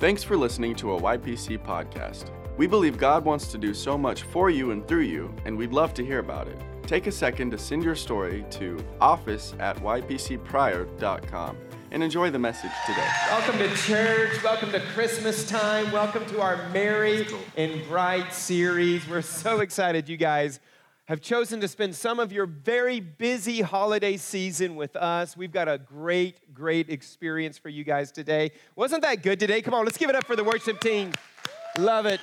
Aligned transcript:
Thanks 0.00 0.22
for 0.22 0.36
listening 0.36 0.76
to 0.76 0.92
a 0.92 1.00
YPC 1.00 1.58
podcast. 1.58 2.30
We 2.56 2.68
believe 2.68 2.98
God 2.98 3.24
wants 3.24 3.50
to 3.50 3.58
do 3.58 3.74
so 3.74 3.98
much 3.98 4.22
for 4.22 4.48
you 4.48 4.70
and 4.70 4.86
through 4.86 5.02
you, 5.02 5.34
and 5.44 5.58
we'd 5.58 5.72
love 5.72 5.92
to 5.94 6.06
hear 6.06 6.20
about 6.20 6.46
it. 6.46 6.56
Take 6.84 7.08
a 7.08 7.12
second 7.12 7.50
to 7.50 7.58
send 7.58 7.82
your 7.82 7.96
story 7.96 8.44
to 8.50 8.78
office 9.00 9.56
at 9.58 9.76
ypcprior.com 9.78 11.56
and 11.90 12.02
enjoy 12.04 12.30
the 12.30 12.38
message 12.38 12.70
today. 12.86 13.08
Welcome 13.28 13.58
to 13.58 13.74
church. 13.74 14.40
Welcome 14.44 14.70
to 14.70 14.78
Christmas 14.94 15.44
time. 15.48 15.90
Welcome 15.90 16.24
to 16.26 16.42
our 16.42 16.68
Merry 16.68 17.26
and 17.56 17.84
Bright 17.88 18.32
series. 18.32 19.08
We're 19.08 19.20
so 19.20 19.58
excited 19.58 20.08
you 20.08 20.16
guys 20.16 20.60
have 21.08 21.22
chosen 21.22 21.58
to 21.58 21.66
spend 21.66 21.96
some 21.96 22.20
of 22.20 22.32
your 22.32 22.44
very 22.44 23.00
busy 23.00 23.62
holiday 23.62 24.18
season 24.18 24.76
with 24.76 24.94
us. 24.94 25.38
We've 25.38 25.50
got 25.50 25.66
a 25.66 25.78
great, 25.78 26.52
great 26.52 26.90
experience 26.90 27.56
for 27.56 27.70
you 27.70 27.82
guys 27.82 28.12
today. 28.12 28.50
Wasn't 28.76 29.00
that 29.00 29.22
good 29.22 29.40
today? 29.40 29.62
Come 29.62 29.72
on, 29.72 29.86
let's 29.86 29.96
give 29.96 30.10
it 30.10 30.14
up 30.14 30.26
for 30.26 30.36
the 30.36 30.44
worship 30.44 30.80
team. 30.80 31.12
Love 31.78 32.04
it. 32.04 32.20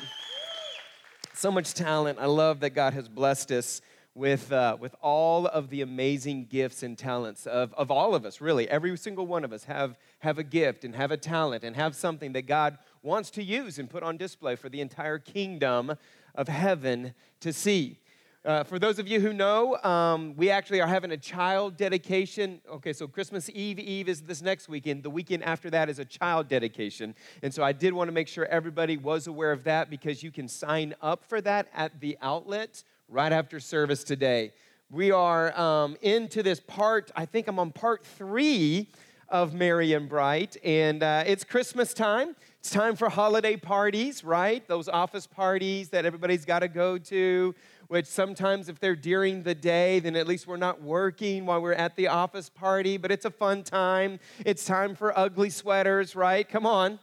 So 1.34 1.50
much 1.52 1.74
talent. 1.74 2.20
I 2.20 2.28
love 2.28 2.60
that 2.60 2.76
God 2.76 2.94
has 2.94 3.10
blessed 3.10 3.52
us 3.52 3.82
with, 4.14 4.52
uh, 4.52 4.78
with 4.80 4.96
all 5.02 5.48
of 5.48 5.72
the 5.72 5.82
amazing 5.82 6.46
gifts 6.46 6.84
and 6.84 6.96
talents 6.96 7.48
of, 7.48 7.74
of 7.74 7.90
all 7.90 8.14
of 8.14 8.24
us, 8.24 8.40
really. 8.40 8.70
Every 8.70 8.96
single 8.98 9.26
one 9.26 9.44
of 9.44 9.52
us 9.52 9.64
have, 9.64 9.98
have 10.20 10.38
a 10.38 10.44
gift 10.44 10.84
and 10.84 10.96
have 10.96 11.10
a 11.10 11.18
talent 11.18 11.64
and 11.64 11.76
have 11.76 11.96
something 11.96 12.34
that 12.34 12.44
God 12.44 12.78
wants 13.02 13.32
to 13.32 13.44
use 13.44 13.80
and 13.80 13.90
put 13.90 14.04
on 14.04 14.16
display 14.16 14.56
for 14.56 14.70
the 14.70 14.80
entire 14.80 15.18
kingdom 15.18 15.96
of 16.36 16.48
heaven 16.48 17.16
to 17.40 17.52
see. 17.52 17.98
Uh, 18.46 18.64
for 18.64 18.78
those 18.78 19.00
of 19.00 19.08
you 19.08 19.20
who 19.20 19.34
know, 19.34 19.76
um, 19.78 20.36
we 20.38 20.52
actually 20.52 20.80
are 20.80 20.88
having 20.88 21.12
a 21.14 21.18
child 21.18 21.76
dedication. 21.78 22.62
Okay, 22.72 22.94
so 22.94 23.08
Christmas 23.08 23.50
Eve 23.52 23.80
Eve 23.80 24.08
is 24.08 24.22
this 24.22 24.44
next 24.44 24.70
weekend. 24.70 25.02
The 25.02 25.10
weekend 25.10 25.44
after 25.44 25.72
that 25.72 25.90
is 25.90 25.98
a 25.98 26.06
child 26.06 26.48
dedication. 26.48 27.16
And 27.42 27.52
so 27.52 27.64
I 27.64 27.72
did 27.72 27.92
want 27.92 28.08
to 28.08 28.12
make 28.12 28.28
sure 28.28 28.46
everybody 28.46 28.98
was 28.98 29.26
aware 29.26 29.52
of 29.52 29.64
that 29.64 29.90
because 29.90 30.22
you 30.22 30.30
can 30.30 30.48
sign 30.48 30.94
up 31.02 31.26
for 31.28 31.42
that 31.42 31.70
at 31.74 32.00
the 32.00 32.20
outlet 32.22 32.84
right 33.10 33.32
after 33.32 33.60
service 33.60 34.04
today. 34.04 34.54
We 34.92 35.10
are 35.10 35.60
um, 35.60 35.98
into 36.04 36.44
this 36.44 36.60
part, 36.60 37.10
I 37.16 37.26
think 37.26 37.48
I'm 37.48 37.58
on 37.58 37.72
part 37.72 38.06
three 38.06 38.90
of 39.28 39.56
Merry 39.56 39.94
and 39.94 40.08
Bright, 40.08 40.56
and 40.64 41.02
uh, 41.02 41.24
it's 41.26 41.44
Christmas 41.44 41.96
time. 41.96 42.36
It's 42.66 42.74
time 42.74 42.96
for 42.96 43.10
holiday 43.10 43.58
parties, 43.58 44.24
right? 44.24 44.68
Those 44.68 44.90
office 44.90 45.28
parties 45.28 45.90
that 45.90 46.04
everybody's 46.04 46.46
got 46.46 46.62
to 46.62 46.68
go 46.68 46.98
to 46.98 47.54
which 47.90 48.08
sometimes 48.08 48.70
if 48.70 48.80
they're 48.80 48.96
during 48.96 49.44
the 49.44 49.54
day, 49.54 50.00
then 50.00 50.16
at 50.16 50.26
least 50.26 50.48
we're 50.48 50.58
not 50.58 50.82
working 50.82 51.46
while 51.46 51.62
we're 51.62 51.74
at 51.74 51.96
the 51.96 52.08
office 52.08 52.50
party, 52.50 52.98
but 52.98 53.12
it's 53.12 53.24
a 53.24 53.30
fun 53.30 53.62
time. 53.62 54.20
It's 54.44 54.66
time 54.66 54.96
for 54.96 55.16
ugly 55.16 55.52
sweaters, 55.52 56.16
right? 56.16 56.50
Come 56.50 56.66
on. 56.66 56.98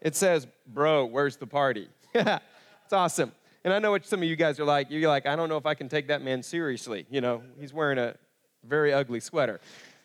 It 0.00 0.16
says, 0.16 0.48
bro, 0.66 1.04
where's 1.04 1.36
the 1.36 1.46
party? 1.46 1.86
it's 2.12 2.92
awesome. 2.92 3.30
And 3.62 3.72
I 3.72 3.78
know 3.78 3.92
what 3.92 4.04
some 4.04 4.20
of 4.20 4.28
you 4.28 4.34
guys 4.34 4.58
are 4.58 4.64
like. 4.64 4.90
You're 4.90 5.08
like, 5.08 5.26
I 5.26 5.36
don't 5.36 5.48
know 5.48 5.58
if 5.58 5.66
I 5.66 5.74
can 5.74 5.88
take 5.88 6.08
that 6.08 6.22
man 6.22 6.42
seriously. 6.42 7.06
You 7.08 7.20
know, 7.20 7.44
he's 7.60 7.72
wearing 7.72 7.98
a 7.98 8.16
very 8.64 8.92
ugly 8.92 9.20
sweater 9.20 9.60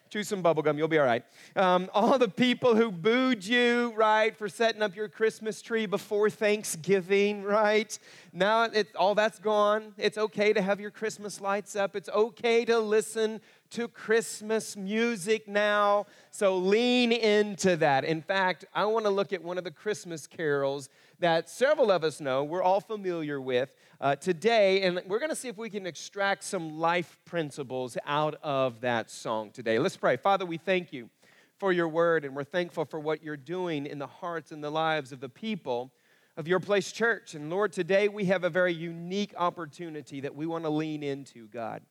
chew 0.10 0.24
some 0.24 0.42
bubble 0.42 0.64
gum, 0.64 0.78
you'll 0.78 0.88
be 0.88 0.98
all 0.98 1.06
right. 1.06 1.24
Um, 1.56 1.90
all 1.94 2.18
the 2.18 2.28
people 2.28 2.76
who 2.76 2.92
booed 2.92 3.46
you, 3.46 3.94
right, 3.96 4.36
for 4.36 4.50
setting 4.50 4.82
up 4.82 4.96
your 4.96 5.08
Christmas 5.08 5.62
tree 5.62 5.86
before 5.86 6.30
Thanksgiving, 6.30 7.44
right? 7.44 7.98
Now 8.34 8.64
it, 8.64 8.96
all 8.96 9.14
that's 9.14 9.38
gone. 9.38 9.94
It's 9.98 10.18
okay 10.18 10.52
to 10.54 10.62
have 10.62 10.80
your 10.80 10.92
Christmas 10.92 11.40
lights 11.40 11.76
up. 11.76 11.96
It's 11.96 12.10
okay 12.10 12.66
to 12.66 12.80
listen 12.80 13.40
to 13.72 13.88
Christmas 13.88 14.76
music 14.76 15.48
now. 15.48 16.06
So 16.32 16.58
lean 16.58 17.12
into 17.12 17.76
that. 17.78 18.04
In 18.04 18.22
fact, 18.22 18.66
I 18.74 18.86
want 18.86 19.06
to 19.06 19.12
look 19.12 19.34
at 19.34 19.44
one 19.44 19.58
of 19.58 19.64
the 19.64 19.72
Christmas 19.72 20.28
carols 20.28 20.90
that 21.20 21.50
several 21.50 21.92
of 21.92 22.04
us 22.04 22.20
know, 22.20 22.44
we're 22.44 22.64
all 22.64 22.82
familiar 22.82 23.40
with 23.40 23.74
uh, 24.02 24.16
today, 24.16 24.84
and 24.84 25.02
we're 25.08 25.20
going 25.20 25.30
to 25.30 25.36
see 25.36 25.50
if 25.50 25.58
we 25.58 25.70
can 25.70 25.86
extract 25.86 26.44
some 26.44 26.80
life 26.80 27.20
principles 27.26 27.98
out 28.06 28.36
of 28.42 28.82
that 28.82 29.12
song 29.12 29.52
today. 29.52 29.78
Let's 29.78 29.98
pray. 29.98 30.18
Father, 30.18 30.46
we 30.46 30.58
thank 30.58 30.94
you 30.94 31.10
for 31.58 31.74
your 31.74 31.90
word, 31.90 32.24
and 32.24 32.36
we're 32.36 32.46
thankful 32.46 32.86
for 32.86 33.00
what 33.00 33.22
you're 33.22 33.38
doing 33.38 33.86
in 33.86 34.00
the 34.00 34.08
hearts 34.08 34.52
and 34.52 34.64
the 34.64 34.70
lives 34.70 35.12
of 35.12 35.20
the 35.20 35.30
people 35.30 35.92
of 36.38 36.48
your 36.48 36.62
place 36.62 36.92
church. 36.94 37.36
And 37.36 37.50
Lord, 37.50 37.74
today 37.74 38.08
we 38.08 38.26
have 38.26 38.46
a 38.46 38.50
very 38.50 38.74
unique 38.74 39.34
opportunity 39.38 40.22
that 40.22 40.34
we 40.34 40.46
want 40.46 40.64
to 40.64 40.70
lean 40.70 41.04
into, 41.04 41.48
God. 41.50 41.82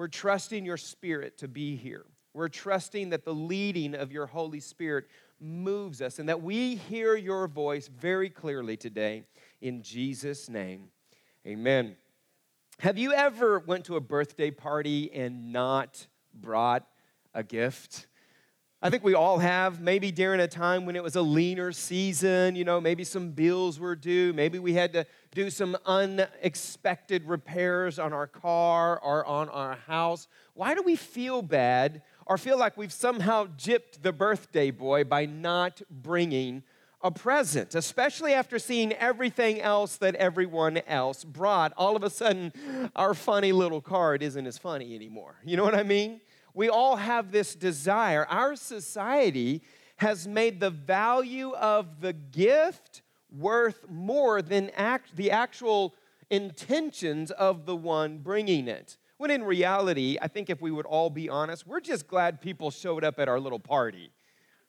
We're 0.00 0.08
trusting 0.08 0.64
your 0.64 0.78
spirit 0.78 1.36
to 1.40 1.46
be 1.46 1.76
here. 1.76 2.06
We're 2.32 2.48
trusting 2.48 3.10
that 3.10 3.26
the 3.26 3.34
leading 3.34 3.94
of 3.94 4.12
your 4.12 4.24
Holy 4.24 4.58
Spirit 4.58 5.04
moves 5.38 6.00
us 6.00 6.18
and 6.18 6.26
that 6.30 6.40
we 6.40 6.76
hear 6.76 7.16
your 7.16 7.46
voice 7.46 7.86
very 7.86 8.30
clearly 8.30 8.78
today 8.78 9.24
in 9.60 9.82
Jesus 9.82 10.48
name. 10.48 10.88
Amen. 11.46 11.96
Have 12.78 12.96
you 12.96 13.12
ever 13.12 13.58
went 13.58 13.84
to 13.84 13.96
a 13.96 14.00
birthday 14.00 14.50
party 14.50 15.12
and 15.12 15.52
not 15.52 16.06
brought 16.32 16.86
a 17.34 17.42
gift? 17.42 18.06
I 18.82 18.88
think 18.88 19.04
we 19.04 19.12
all 19.12 19.38
have, 19.38 19.82
maybe 19.82 20.10
during 20.10 20.40
a 20.40 20.48
time 20.48 20.86
when 20.86 20.96
it 20.96 21.02
was 21.02 21.14
a 21.14 21.20
leaner 21.20 21.70
season, 21.70 22.56
you 22.56 22.64
know, 22.64 22.80
maybe 22.80 23.04
some 23.04 23.32
bills 23.32 23.78
were 23.78 23.94
due, 23.94 24.32
maybe 24.32 24.58
we 24.58 24.72
had 24.72 24.94
to 24.94 25.04
do 25.34 25.50
some 25.50 25.76
unexpected 25.84 27.24
repairs 27.24 27.98
on 27.98 28.14
our 28.14 28.26
car 28.26 28.98
or 29.00 29.26
on 29.26 29.50
our 29.50 29.74
house. 29.86 30.28
Why 30.54 30.74
do 30.74 30.82
we 30.82 30.96
feel 30.96 31.42
bad 31.42 32.00
or 32.24 32.38
feel 32.38 32.58
like 32.58 32.78
we've 32.78 32.92
somehow 32.92 33.48
gypped 33.48 34.00
the 34.00 34.14
birthday 34.14 34.70
boy 34.70 35.04
by 35.04 35.26
not 35.26 35.82
bringing 35.90 36.62
a 37.02 37.10
present, 37.10 37.74
especially 37.74 38.32
after 38.32 38.58
seeing 38.58 38.94
everything 38.94 39.60
else 39.60 39.98
that 39.98 40.14
everyone 40.14 40.78
else 40.86 41.22
brought? 41.22 41.74
All 41.76 41.96
of 41.96 42.02
a 42.02 42.08
sudden, 42.08 42.50
our 42.96 43.12
funny 43.12 43.52
little 43.52 43.82
card 43.82 44.22
isn't 44.22 44.46
as 44.46 44.56
funny 44.56 44.94
anymore. 44.94 45.34
You 45.44 45.58
know 45.58 45.64
what 45.64 45.74
I 45.74 45.82
mean? 45.82 46.22
We 46.54 46.68
all 46.68 46.96
have 46.96 47.32
this 47.32 47.54
desire. 47.54 48.26
Our 48.26 48.56
society 48.56 49.62
has 49.96 50.26
made 50.26 50.60
the 50.60 50.70
value 50.70 51.52
of 51.52 52.00
the 52.00 52.12
gift 52.12 53.02
worth 53.30 53.88
more 53.88 54.42
than 54.42 54.70
act, 54.70 55.16
the 55.16 55.30
actual 55.30 55.94
intentions 56.30 57.30
of 57.30 57.66
the 57.66 57.76
one 57.76 58.18
bringing 58.18 58.68
it. 58.68 58.96
When 59.18 59.30
in 59.30 59.44
reality, 59.44 60.16
I 60.22 60.28
think 60.28 60.48
if 60.48 60.62
we 60.62 60.70
would 60.70 60.86
all 60.86 61.10
be 61.10 61.28
honest, 61.28 61.66
we're 61.66 61.80
just 61.80 62.08
glad 62.08 62.40
people 62.40 62.70
showed 62.70 63.04
up 63.04 63.20
at 63.20 63.28
our 63.28 63.38
little 63.38 63.58
party, 63.58 64.10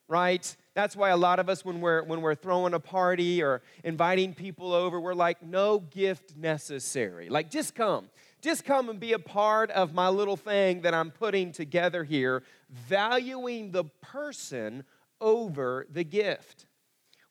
right? 0.10 0.56
That's 0.74 0.96
why 0.96 1.10
a 1.10 1.18
lot 1.18 1.40
of 1.40 1.48
us, 1.48 1.64
when 1.64 1.80
we're, 1.80 2.04
when 2.04 2.22
we're 2.22 2.36
throwing 2.36 2.74
a 2.74 2.80
party 2.80 3.42
or 3.42 3.62
inviting 3.84 4.34
people 4.34 4.74
over, 4.74 5.00
we're 5.00 5.14
like, 5.14 5.42
no 5.42 5.80
gift 5.80 6.36
necessary. 6.36 7.30
Like, 7.30 7.50
just 7.50 7.76
come. 7.76 8.10
Just 8.42 8.66
come 8.66 8.90
and 8.90 9.00
be 9.00 9.14
a 9.14 9.20
part 9.20 9.70
of 9.70 9.94
my 9.94 10.10
little 10.10 10.36
thing 10.36 10.82
that 10.82 10.96
I'm 10.96 11.12
putting 11.12 11.52
together 11.52 12.04
here, 12.04 12.42
valuing 12.70 13.72
the 13.72 13.84
person 14.02 14.84
over 15.20 15.86
the 15.92 16.04
gift. 16.04 16.66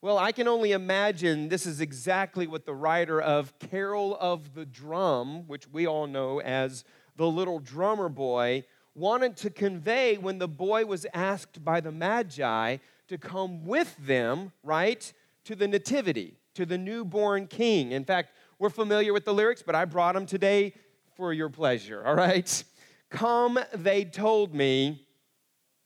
Well, 0.01 0.17
I 0.17 0.31
can 0.31 0.47
only 0.47 0.71
imagine 0.71 1.49
this 1.49 1.65
is 1.65 1.81
exactly 1.81 2.47
what 2.47 2.65
the 2.65 2.73
writer 2.73 3.21
of 3.21 3.59
Carol 3.59 4.17
of 4.21 4.55
the 4.55 4.65
Drum, 4.65 5.47
which 5.47 5.67
we 5.67 5.85
all 5.85 6.07
know 6.07 6.39
as 6.39 6.85
the 7.17 7.27
little 7.27 7.59
drummer 7.59 8.07
boy, 8.07 8.63
wanted 8.95 9.35
to 9.37 9.49
convey 9.49 10.17
when 10.17 10.39
the 10.39 10.47
boy 10.47 10.85
was 10.85 11.05
asked 11.13 11.63
by 11.63 11.81
the 11.81 11.91
Magi 11.91 12.77
to 13.09 13.17
come 13.17 13.65
with 13.65 13.95
them, 13.97 14.53
right, 14.63 15.11
to 15.43 15.57
the 15.57 15.67
Nativity, 15.67 16.37
to 16.55 16.65
the 16.65 16.77
newborn 16.77 17.47
king. 17.47 17.91
In 17.91 18.05
fact, 18.05 18.31
we're 18.59 18.69
familiar 18.69 19.11
with 19.11 19.25
the 19.25 19.33
lyrics, 19.33 19.61
but 19.61 19.75
I 19.75 19.85
brought 19.85 20.15
them 20.15 20.25
today 20.25 20.73
for 21.21 21.31
your 21.31 21.49
pleasure, 21.49 22.03
all 22.03 22.15
right? 22.15 22.63
Come, 23.11 23.59
they 23.75 24.05
told 24.05 24.55
me, 24.55 25.05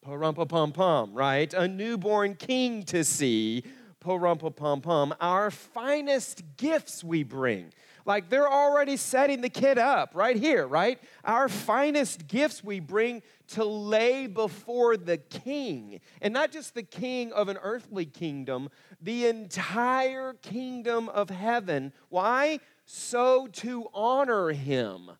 parumpa 0.07 0.47
pum 0.47 0.71
pum, 0.71 1.13
right? 1.13 1.53
A 1.53 1.67
newborn 1.67 2.35
king 2.35 2.83
to 2.83 3.03
see, 3.03 3.65
parumpa 4.01 4.55
pum 4.55 4.79
pum. 4.79 5.13
Our 5.19 5.51
finest 5.51 6.41
gifts 6.55 7.03
we 7.03 7.23
bring. 7.23 7.73
Like 8.05 8.29
they're 8.29 8.49
already 8.49 8.95
setting 8.95 9.41
the 9.41 9.49
kid 9.49 9.77
up 9.77 10.11
right 10.13 10.37
here, 10.37 10.65
right? 10.65 10.99
Our 11.25 11.49
finest 11.49 12.29
gifts 12.29 12.63
we 12.63 12.79
bring 12.79 13.21
to 13.47 13.65
lay 13.65 14.27
before 14.27 14.95
the 14.95 15.17
king. 15.17 15.99
And 16.21 16.33
not 16.33 16.53
just 16.53 16.75
the 16.75 16.83
king 16.83 17.33
of 17.33 17.49
an 17.49 17.57
earthly 17.61 18.05
kingdom, 18.05 18.69
the 19.01 19.25
entire 19.25 20.35
kingdom 20.35 21.09
of 21.09 21.29
heaven. 21.29 21.91
Why? 22.07 22.61
So 22.85 23.47
to 23.47 23.89
honor 23.93 24.51
him 24.51 25.11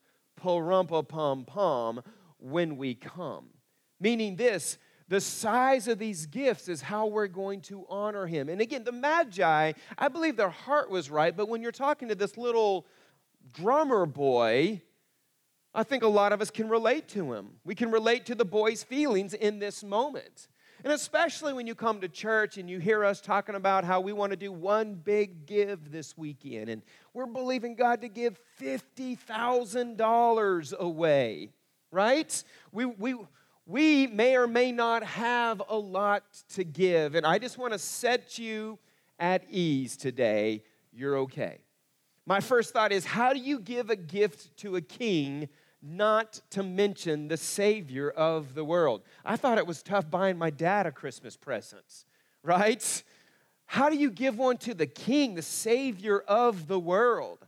porumpa 0.46 1.08
pom 1.08 1.44
pom 1.46 2.02
when 2.38 2.78
we 2.78 2.94
come. 2.94 3.48
Meaning 4.00 4.36
this, 4.36 4.78
the 5.08 5.22
size 5.22 5.88
of 5.88 6.00
these 6.00 6.26
gifts 6.26 6.68
is 6.68 6.82
how 6.82 7.08
we're 7.08 7.28
going 7.28 7.62
to 7.62 7.86
honor 7.90 8.28
him. 8.28 8.50
And 8.50 8.62
again, 8.62 8.84
the 8.84 8.92
Magi, 8.92 9.74
I 9.98 10.08
believe 10.08 10.36
their 10.36 10.50
heart 10.50 10.90
was 10.90 11.10
right, 11.10 11.36
but 11.36 11.50
when 11.50 11.62
you're 11.62 11.72
talking 11.72 12.08
to 12.10 12.16
this 12.16 12.38
little 12.38 12.86
drummer 13.54 14.06
boy, 14.06 14.82
I 15.74 15.84
think 15.84 16.04
a 16.04 16.08
lot 16.08 16.32
of 16.32 16.42
us 16.42 16.50
can 16.50 16.70
relate 16.70 17.08
to 17.10 17.34
him. 17.34 17.50
We 17.64 17.76
can 17.76 17.92
relate 17.92 18.26
to 18.28 18.36
the 18.36 18.46
boy's 18.46 18.84
feelings 18.84 19.34
in 19.34 19.60
this 19.60 19.84
moment. 19.84 20.48
And 20.86 20.94
especially 20.94 21.52
when 21.52 21.66
you 21.66 21.74
come 21.74 22.00
to 22.02 22.08
church 22.08 22.60
and 22.60 22.70
you 22.70 22.78
hear 22.78 23.04
us 23.04 23.20
talking 23.20 23.56
about 23.56 23.84
how 23.84 24.02
we 24.02 24.14
want 24.14 24.34
to 24.34 24.36
do 24.36 24.52
one 24.52 24.94
big 24.94 25.48
give 25.48 25.92
this 25.92 26.16
weekend, 26.16 26.70
and 26.70 26.84
we're 27.12 27.26
believing 27.26 27.74
God 27.74 28.02
to 28.02 28.08
give 28.08 28.40
$50,000 28.62 30.78
away, 30.78 31.50
right? 31.90 32.44
We, 32.72 32.86
we, 32.86 33.16
we 33.66 34.06
may 34.06 34.36
or 34.36 34.46
may 34.46 34.72
not 34.72 35.04
have 35.04 35.60
a 35.68 35.76
lot 35.76 36.24
to 36.50 36.64
give. 36.64 37.16
And 37.16 37.26
I 37.26 37.40
just 37.40 37.58
want 37.58 37.74
to 37.74 37.80
set 37.80 38.38
you 38.38 38.78
at 39.18 39.44
ease 39.50 39.98
today. 39.98 40.62
You're 40.94 41.18
okay. 41.18 41.62
My 42.28 42.42
first 42.42 42.74
thought 42.74 42.92
is 42.92 43.06
how 43.06 43.34
do 43.34 43.40
you 43.40 43.60
give 43.60 43.90
a 43.90 43.96
gift 43.96 44.56
to 44.58 44.76
a 44.76 44.82
king, 44.82 45.50
not 45.86 46.42
to 46.50 46.64
mention 46.64 47.28
the 47.28 47.38
Savior 47.38 48.10
of 48.10 48.56
the 48.56 48.66
world? 48.66 49.04
I 49.24 49.38
thought 49.38 49.58
it 49.58 49.68
was 49.68 49.84
tough 49.84 50.10
buying 50.10 50.38
my 50.38 50.50
dad 50.50 50.86
a 50.86 50.92
Christmas 50.92 51.38
presents, 51.38 52.06
right? 52.44 53.04
How 53.68 53.90
do 53.90 53.96
you 53.96 54.10
give 54.10 54.38
one 54.38 54.58
to 54.60 54.74
the 54.74 54.88
king, 54.88 55.36
the 55.36 55.42
Savior 55.42 56.20
of 56.20 56.68
the 56.68 56.80
world? 56.80 57.46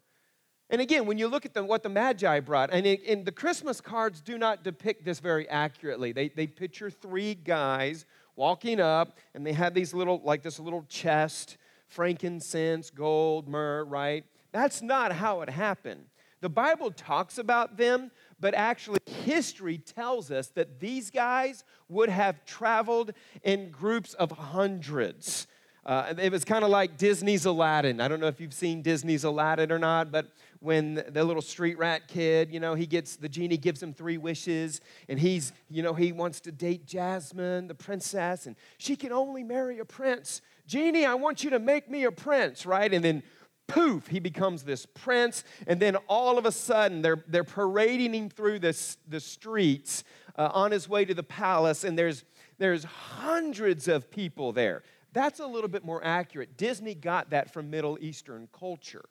And 0.70 0.82
again, 0.82 1.06
when 1.06 1.18
you 1.18 1.28
look 1.28 1.46
at 1.46 1.54
the, 1.54 1.64
what 1.64 1.82
the 1.82 1.90
Magi 1.90 2.42
brought, 2.42 2.72
and, 2.74 2.86
it, 2.86 3.02
and 3.08 3.26
the 3.26 3.32
Christmas 3.32 3.80
cards 3.80 4.20
do 4.20 4.38
not 4.38 4.64
depict 4.64 5.06
this 5.06 5.20
very 5.20 5.48
accurately. 5.48 6.12
They, 6.12 6.28
they 6.30 6.46
picture 6.46 6.90
three 6.90 7.36
guys 7.36 8.06
walking 8.36 8.80
up, 8.80 9.18
and 9.34 9.46
they 9.46 9.54
have 9.54 9.74
these 9.74 9.94
little, 9.94 10.22
like 10.24 10.44
this 10.44 10.60
little 10.60 10.84
chest, 10.90 11.58
frankincense, 11.88 12.90
gold, 12.90 13.48
myrrh, 13.48 13.86
right? 13.86 14.26
That's 14.52 14.82
not 14.82 15.14
how 15.14 15.42
it 15.42 15.50
happened. 15.50 16.06
The 16.42 16.50
Bible 16.50 16.92
talks 16.92 17.38
about 17.38 17.78
them, 17.78 18.12
but 18.40 18.54
actually, 18.54 19.00
history 19.06 19.78
tells 19.78 20.32
us 20.32 20.48
that 20.50 20.80
these 20.80 21.10
guys 21.10 21.64
would 21.90 22.10
have 22.10 22.46
traveled 22.46 23.14
in 23.44 23.72
groups 23.72 24.14
of 24.14 24.32
hundreds. 24.32 25.48
Uh, 25.86 26.14
it 26.22 26.34
was 26.34 26.44
kind 26.44 26.66
of 26.66 26.70
like 26.70 26.98
Disney's 26.98 27.46
Aladdin. 27.46 28.02
I 28.02 28.10
don't 28.10 28.20
know 28.20 28.28
if 28.28 28.42
you've 28.42 28.54
seen 28.54 28.82
Disney's 28.82 29.24
Aladdin 29.24 29.72
or 29.72 29.80
not, 29.80 30.12
but 30.12 30.34
when 30.60 30.96
the 31.08 31.24
little 31.24 31.42
street 31.42 31.78
rat 31.78 32.10
kid, 32.10 32.52
you 32.52 32.60
know, 32.60 32.76
he 32.76 32.86
gets, 32.86 33.16
the 33.16 33.30
genie 33.30 33.56
gives 33.56 33.82
him 33.82 33.94
three 33.94 34.18
wishes, 34.18 34.82
and 35.08 35.18
he's, 35.18 35.54
you 35.70 35.82
know, 35.82 35.94
he 35.94 36.12
wants 36.12 36.42
to 36.42 36.52
date 36.52 36.86
Jasmine, 36.86 37.70
the 37.70 37.76
princess, 37.76 38.48
and 38.48 38.58
she 38.78 38.98
can 38.98 39.14
only 39.14 39.44
marry 39.44 39.80
a 39.80 39.86
prince. 39.86 40.42
Genie, 40.68 41.06
I 41.06 41.14
want 41.14 41.46
you 41.46 41.52
to 41.52 41.60
make 41.60 41.90
me 41.90 42.04
a 42.04 42.12
prince, 42.12 42.66
right? 42.66 42.94
And 42.94 43.04
then 43.04 43.24
poof, 43.68 44.08
he 44.08 44.20
becomes 44.20 44.64
this 44.64 44.86
prince. 44.86 45.44
And 45.68 45.80
then 45.80 45.96
all 46.08 46.38
of 46.38 46.46
a 46.46 46.52
sudden, 46.52 47.02
they're, 47.02 47.24
they're 47.28 47.44
parading 47.44 48.14
him 48.14 48.30
through 48.30 48.60
this, 48.60 48.98
the 49.08 49.20
streets 49.20 50.04
uh, 50.38 50.50
on 50.54 50.72
his 50.72 50.88
way 50.88 51.06
to 51.06 51.14
the 51.14 51.24
palace, 51.24 51.84
and 51.84 51.98
there's, 51.98 52.24
there's 52.58 52.84
hundreds 52.84 53.88
of 53.88 54.10
people 54.10 54.54
there. 54.54 54.84
That's 55.14 55.40
a 55.40 55.48
little 55.48 55.70
bit 55.70 55.84
more 55.84 56.04
accurate. 56.04 56.58
Disney 56.58 56.94
got 56.94 57.32
that 57.32 57.52
from 57.52 57.70
Middle 57.70 57.98
Eastern 58.02 58.48
culture 58.52 59.06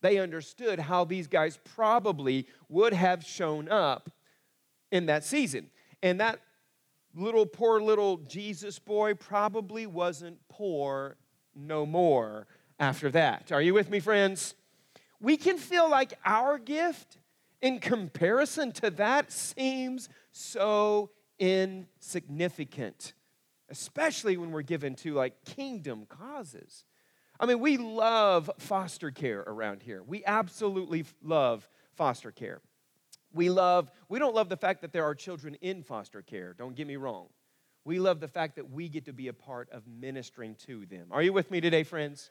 they 0.00 0.18
understood 0.18 0.78
how 0.78 1.04
these 1.04 1.26
guys 1.26 1.58
probably 1.74 2.46
would 2.68 2.92
have 2.92 3.24
shown 3.24 3.68
up 3.68 4.10
in 4.90 5.06
that 5.06 5.24
season. 5.24 5.70
And 6.02 6.20
that 6.20 6.40
little 7.14 7.46
poor 7.46 7.80
little 7.80 8.18
Jesus 8.18 8.78
boy 8.78 9.14
probably 9.14 9.86
wasn't 9.86 10.38
poor 10.48 11.16
no 11.54 11.84
more 11.84 12.46
after 12.80 13.10
that. 13.10 13.52
Are 13.52 13.62
you 13.62 13.74
with 13.74 13.90
me, 13.90 14.00
friends? 14.00 14.54
We 15.20 15.36
can 15.36 15.58
feel 15.58 15.88
like 15.88 16.14
our 16.24 16.58
gift, 16.58 17.18
in 17.60 17.78
comparison 17.78 18.72
to 18.72 18.90
that, 18.92 19.30
seems 19.30 20.08
so 20.32 21.10
insignificant, 21.38 23.12
especially 23.68 24.38
when 24.38 24.50
we're 24.50 24.62
given 24.62 24.94
to 24.96 25.12
like 25.12 25.44
kingdom 25.44 26.06
causes. 26.08 26.86
I 27.38 27.46
mean, 27.46 27.60
we 27.60 27.76
love 27.76 28.50
foster 28.58 29.10
care 29.10 29.40
around 29.40 29.82
here. 29.82 30.02
We 30.02 30.24
absolutely 30.24 31.04
love 31.22 31.68
foster 31.92 32.32
care. 32.32 32.60
We 33.32 33.50
love, 33.50 33.90
we 34.08 34.18
don't 34.18 34.34
love 34.34 34.48
the 34.48 34.56
fact 34.56 34.80
that 34.80 34.92
there 34.92 35.04
are 35.04 35.14
children 35.14 35.54
in 35.60 35.82
foster 35.82 36.22
care, 36.22 36.54
don't 36.54 36.74
get 36.74 36.86
me 36.86 36.96
wrong. 36.96 37.28
We 37.84 37.98
love 37.98 38.20
the 38.20 38.28
fact 38.28 38.56
that 38.56 38.70
we 38.70 38.88
get 38.88 39.06
to 39.06 39.12
be 39.12 39.28
a 39.28 39.32
part 39.32 39.70
of 39.70 39.86
ministering 39.86 40.54
to 40.66 40.84
them. 40.86 41.06
Are 41.10 41.22
you 41.22 41.32
with 41.32 41.50
me 41.50 41.60
today, 41.60 41.82
friends? 41.82 42.30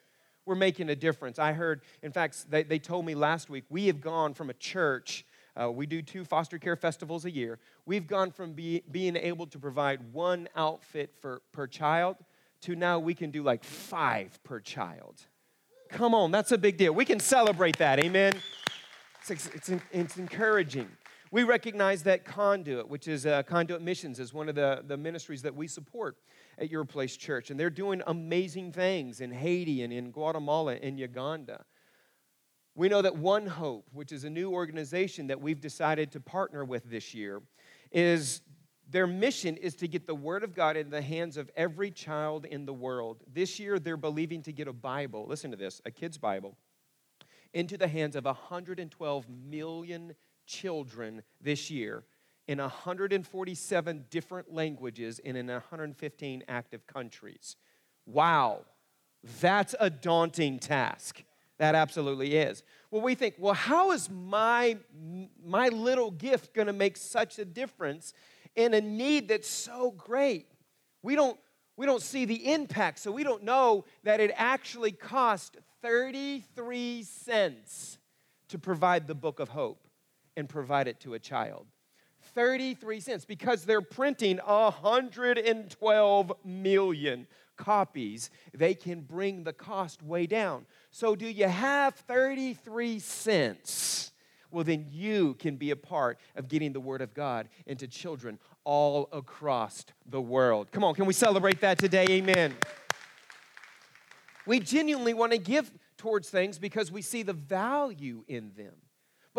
We're 0.50 0.56
making 0.56 0.90
a 0.90 0.96
difference. 0.96 1.38
I 1.38 1.54
heard, 1.54 1.82
in 2.02 2.12
fact, 2.12 2.50
they, 2.50 2.64
they 2.64 2.80
told 2.80 3.06
me 3.06 3.14
last 3.14 3.52
week, 3.52 3.66
we 3.70 3.86
have 3.86 4.02
gone 4.02 4.34
from 4.34 4.50
a 4.50 4.56
church, 4.56 5.24
uh, 5.56 5.70
we 5.70 5.86
do 5.86 6.02
two 6.02 6.26
foster 6.26 6.58
care 6.58 6.76
festivals 6.76 7.24
a 7.26 7.30
year. 7.30 7.60
We've 7.86 8.08
gone 8.08 8.32
from 8.32 8.54
be, 8.54 8.82
being 8.90 9.16
able 9.16 9.46
to 9.46 9.60
provide 9.60 10.12
one 10.12 10.50
outfit 10.56 11.14
for, 11.22 11.44
per 11.52 11.68
child 11.68 12.16
to 12.62 12.76
now 12.76 12.98
we 12.98 13.14
can 13.14 13.30
do 13.30 13.44
like 13.44 13.64
five 13.64 14.42
per 14.44 14.60
child. 14.60 15.22
Come 15.92 16.16
on, 16.16 16.32
that's 16.32 16.52
a 16.52 16.58
big 16.58 16.78
deal. 16.78 16.96
We 16.96 17.06
can 17.06 17.20
celebrate 17.20 17.78
that, 17.78 18.00
amen? 18.00 18.34
It's, 19.28 19.46
it's, 19.54 19.72
it's 19.92 20.18
encouraging. 20.18 20.90
We 21.32 21.44
recognize 21.44 22.04
that 22.04 22.26
Conduit, 22.26 22.90
which 22.90 23.08
is 23.08 23.28
uh, 23.28 23.44
Conduit 23.44 23.84
Missions, 23.84 24.20
is 24.20 24.34
one 24.34 24.50
of 24.50 24.56
the, 24.56 24.84
the 24.88 24.98
ministries 24.98 25.44
that 25.44 25.56
we 25.56 25.68
support 25.68 26.18
at 26.58 26.72
Your 26.72 26.86
Place 26.86 27.16
Church. 27.16 27.52
And 27.52 27.60
they're 27.60 27.70
doing 27.70 28.02
amazing 28.08 28.72
things 28.72 29.22
in 29.22 29.32
Haiti 29.32 29.84
and 29.84 29.94
in 29.94 30.10
Guatemala 30.10 30.76
and 30.82 31.00
Uganda. 31.00 31.66
We 32.74 32.90
know 32.90 33.04
that 33.04 33.16
One 33.16 33.46
Hope, 33.46 33.86
which 33.94 34.12
is 34.12 34.24
a 34.24 34.30
new 34.30 34.52
organization 34.52 35.28
that 35.28 35.40
we've 35.40 35.62
decided 35.62 36.12
to 36.14 36.20
partner 36.20 36.66
with 36.66 36.90
this 36.90 37.14
year, 37.14 37.44
is 37.92 38.42
their 38.90 39.06
mission 39.06 39.56
is 39.56 39.76
to 39.76 39.88
get 39.88 40.08
the 40.08 40.16
Word 40.16 40.44
of 40.44 40.56
God 40.56 40.78
in 40.78 40.90
the 40.90 41.02
hands 41.02 41.38
of 41.38 41.52
every 41.56 41.92
child 41.92 42.46
in 42.46 42.66
the 42.66 42.74
world. 42.74 43.22
This 43.32 43.60
year, 43.60 43.78
they're 43.78 43.98
believing 43.98 44.42
to 44.44 44.52
get 44.52 44.68
a 44.68 44.74
Bible, 44.74 45.28
listen 45.28 45.52
to 45.52 45.58
this, 45.58 45.80
a 45.86 45.92
kid's 45.92 46.18
Bible, 46.18 46.58
into 47.54 47.78
the 47.78 47.88
hands 47.88 48.16
of 48.16 48.26
112 48.26 49.30
million 49.30 50.16
children 50.50 51.22
this 51.40 51.70
year 51.70 52.04
in 52.48 52.58
147 52.58 54.06
different 54.10 54.52
languages 54.52 55.22
and 55.24 55.38
in 55.38 55.48
115 55.48 56.44
active 56.48 56.88
countries. 56.88 57.56
Wow, 58.08 58.62
that's 59.40 59.76
a 59.80 59.90
daunting 59.90 60.58
task. 60.58 61.24
That 61.60 61.76
absolutely 61.76 62.36
is. 62.36 62.64
Well, 62.90 63.04
we 63.04 63.14
think, 63.14 63.36
well, 63.38 63.54
how 63.54 63.92
is 63.92 64.10
my, 64.10 64.78
my 65.46 65.68
little 65.68 66.10
gift 66.10 66.56
going 66.56 66.68
to 66.68 66.74
make 66.74 66.98
such 66.98 67.38
a 67.38 67.46
difference 67.46 68.14
in 68.56 68.74
a 68.74 68.82
need 68.82 69.28
that's 69.28 69.50
so 69.50 69.92
great. 69.92 70.48
We 71.04 71.16
don't, 71.16 71.38
we 71.78 71.86
don't 71.86 72.02
see 72.02 72.26
the 72.26 72.52
impact, 72.52 73.00
so 73.00 73.12
we 73.12 73.24
don't 73.24 73.44
know 73.44 73.86
that 74.04 74.20
it 74.20 74.32
actually 74.36 74.92
cost 74.92 75.58
33 75.84 77.04
cents 77.04 78.00
to 78.48 78.58
provide 78.58 79.06
the 79.06 79.16
book 79.16 79.40
of 79.40 79.50
hope 79.50 79.89
and 80.40 80.50
provide 80.50 80.88
it 80.88 81.00
to 81.02 81.14
a 81.14 81.20
child. 81.20 81.68
33 82.34 83.00
cents 83.00 83.26
because 83.26 83.66
they're 83.66 83.82
printing 83.82 84.38
112 84.38 86.32
million 86.44 87.28
copies, 87.58 88.30
they 88.54 88.74
can 88.74 89.02
bring 89.02 89.44
the 89.44 89.54
cost 89.54 90.02
way 90.02 90.26
down. 90.26 90.66
So, 90.92 91.16
do 91.16 91.28
you 91.28 91.48
have 91.48 91.96
33 91.96 93.00
cents? 93.00 94.12
well, 94.52 94.64
then 94.64 94.88
you 94.90 95.36
can 95.36 95.58
be 95.58 95.72
a 95.72 95.76
part 95.76 96.18
of 96.36 96.48
getting 96.48 96.74
the 96.74 96.80
Word 96.80 97.02
of 97.02 97.14
God 97.14 97.50
into 97.66 97.88
children 97.88 98.40
all 98.64 99.08
across 99.12 99.86
the 100.08 100.22
world. 100.22 100.72
Come 100.72 100.84
on, 100.84 100.96
can 100.96 101.06
we 101.06 101.14
celebrate 101.14 101.62
that 101.62 101.78
today? 101.78 102.06
Amen. 102.10 102.56
We 104.48 104.60
genuinely 104.60 105.14
want 105.14 105.32
to 105.34 105.38
give 105.38 105.72
towards 105.98 106.30
things 106.30 106.58
because 106.58 106.92
we 106.92 107.02
see 107.02 107.24
the 107.24 107.34
value 107.34 108.24
in 108.28 108.52
them. 108.58 108.74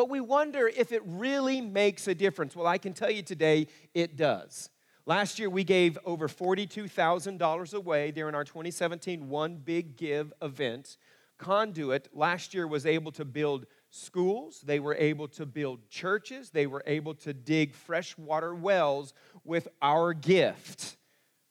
But 0.01 0.09
we 0.09 0.21
wonder 0.21 0.67
if 0.67 0.93
it 0.93 1.03
really 1.05 1.61
makes 1.61 2.09
a 2.09 2.15
difference. 2.15 2.57
Well, 2.57 2.67
I 2.67 2.79
can 2.79 2.95
tell 2.95 3.11
you 3.11 3.21
today 3.21 3.67
it 3.93 4.17
does. 4.17 4.71
Last 5.05 5.39
year, 5.39 5.51
we 5.51 5.63
gave 5.63 5.99
over 6.07 6.27
$42,000 6.27 7.75
away 7.75 8.11
during 8.11 8.35
our 8.35 8.45
2017 8.45 9.29
One 9.29 9.57
Big 9.57 9.99
Give 9.99 10.33
event. 10.41 10.97
Conduit 11.37 12.09
last 12.15 12.55
year 12.55 12.67
was 12.67 12.87
able 12.87 13.13
to 13.13 13.27
build 13.27 13.67
schools, 13.91 14.63
they 14.65 14.81
were 14.81 14.95
able 14.95 15.29
to 15.29 15.45
build 15.45 15.87
churches, 15.91 16.49
they 16.49 16.67
were 16.67 16.83
able 16.87 17.13
to 17.17 17.35
dig 17.35 17.75
freshwater 17.75 18.55
wells 18.55 19.13
with 19.45 19.69
our 19.83 20.15
gift. 20.15 20.97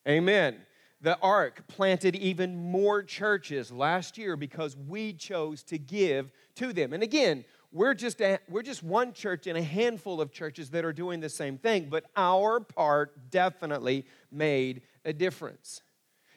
Amen. 0.07 0.55
The 1.01 1.19
Ark 1.19 1.65
planted 1.67 2.15
even 2.15 2.57
more 2.57 3.03
churches 3.03 3.71
last 3.71 4.17
year 4.17 4.35
because 4.35 4.75
we 4.75 5.13
chose 5.13 5.61
to 5.65 5.77
give 5.77 6.31
to 6.55 6.73
them. 6.73 6.91
And 6.93 7.03
again, 7.03 7.45
we're 7.71 7.93
just, 7.93 8.21
a, 8.21 8.39
we're 8.49 8.63
just 8.63 8.81
one 8.81 9.13
church 9.13 9.45
in 9.45 9.55
a 9.55 9.61
handful 9.61 10.21
of 10.21 10.31
churches 10.31 10.71
that 10.71 10.83
are 10.83 10.93
doing 10.93 11.19
the 11.19 11.29
same 11.29 11.57
thing, 11.57 11.87
but 11.89 12.05
our 12.15 12.59
part 12.59 13.29
definitely 13.29 14.05
made 14.31 14.81
a 15.05 15.13
difference. 15.13 15.81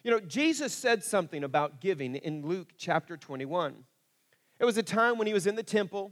You 0.03 0.11
know, 0.11 0.19
Jesus 0.19 0.73
said 0.73 1.03
something 1.03 1.43
about 1.43 1.81
giving 1.81 2.15
in 2.15 2.45
Luke 2.45 2.73
chapter 2.77 3.17
21. 3.17 3.75
It 4.59 4.65
was 4.65 4.77
a 4.77 4.83
time 4.83 5.17
when 5.17 5.27
he 5.27 5.33
was 5.33 5.47
in 5.47 5.55
the 5.55 5.63
temple. 5.63 6.11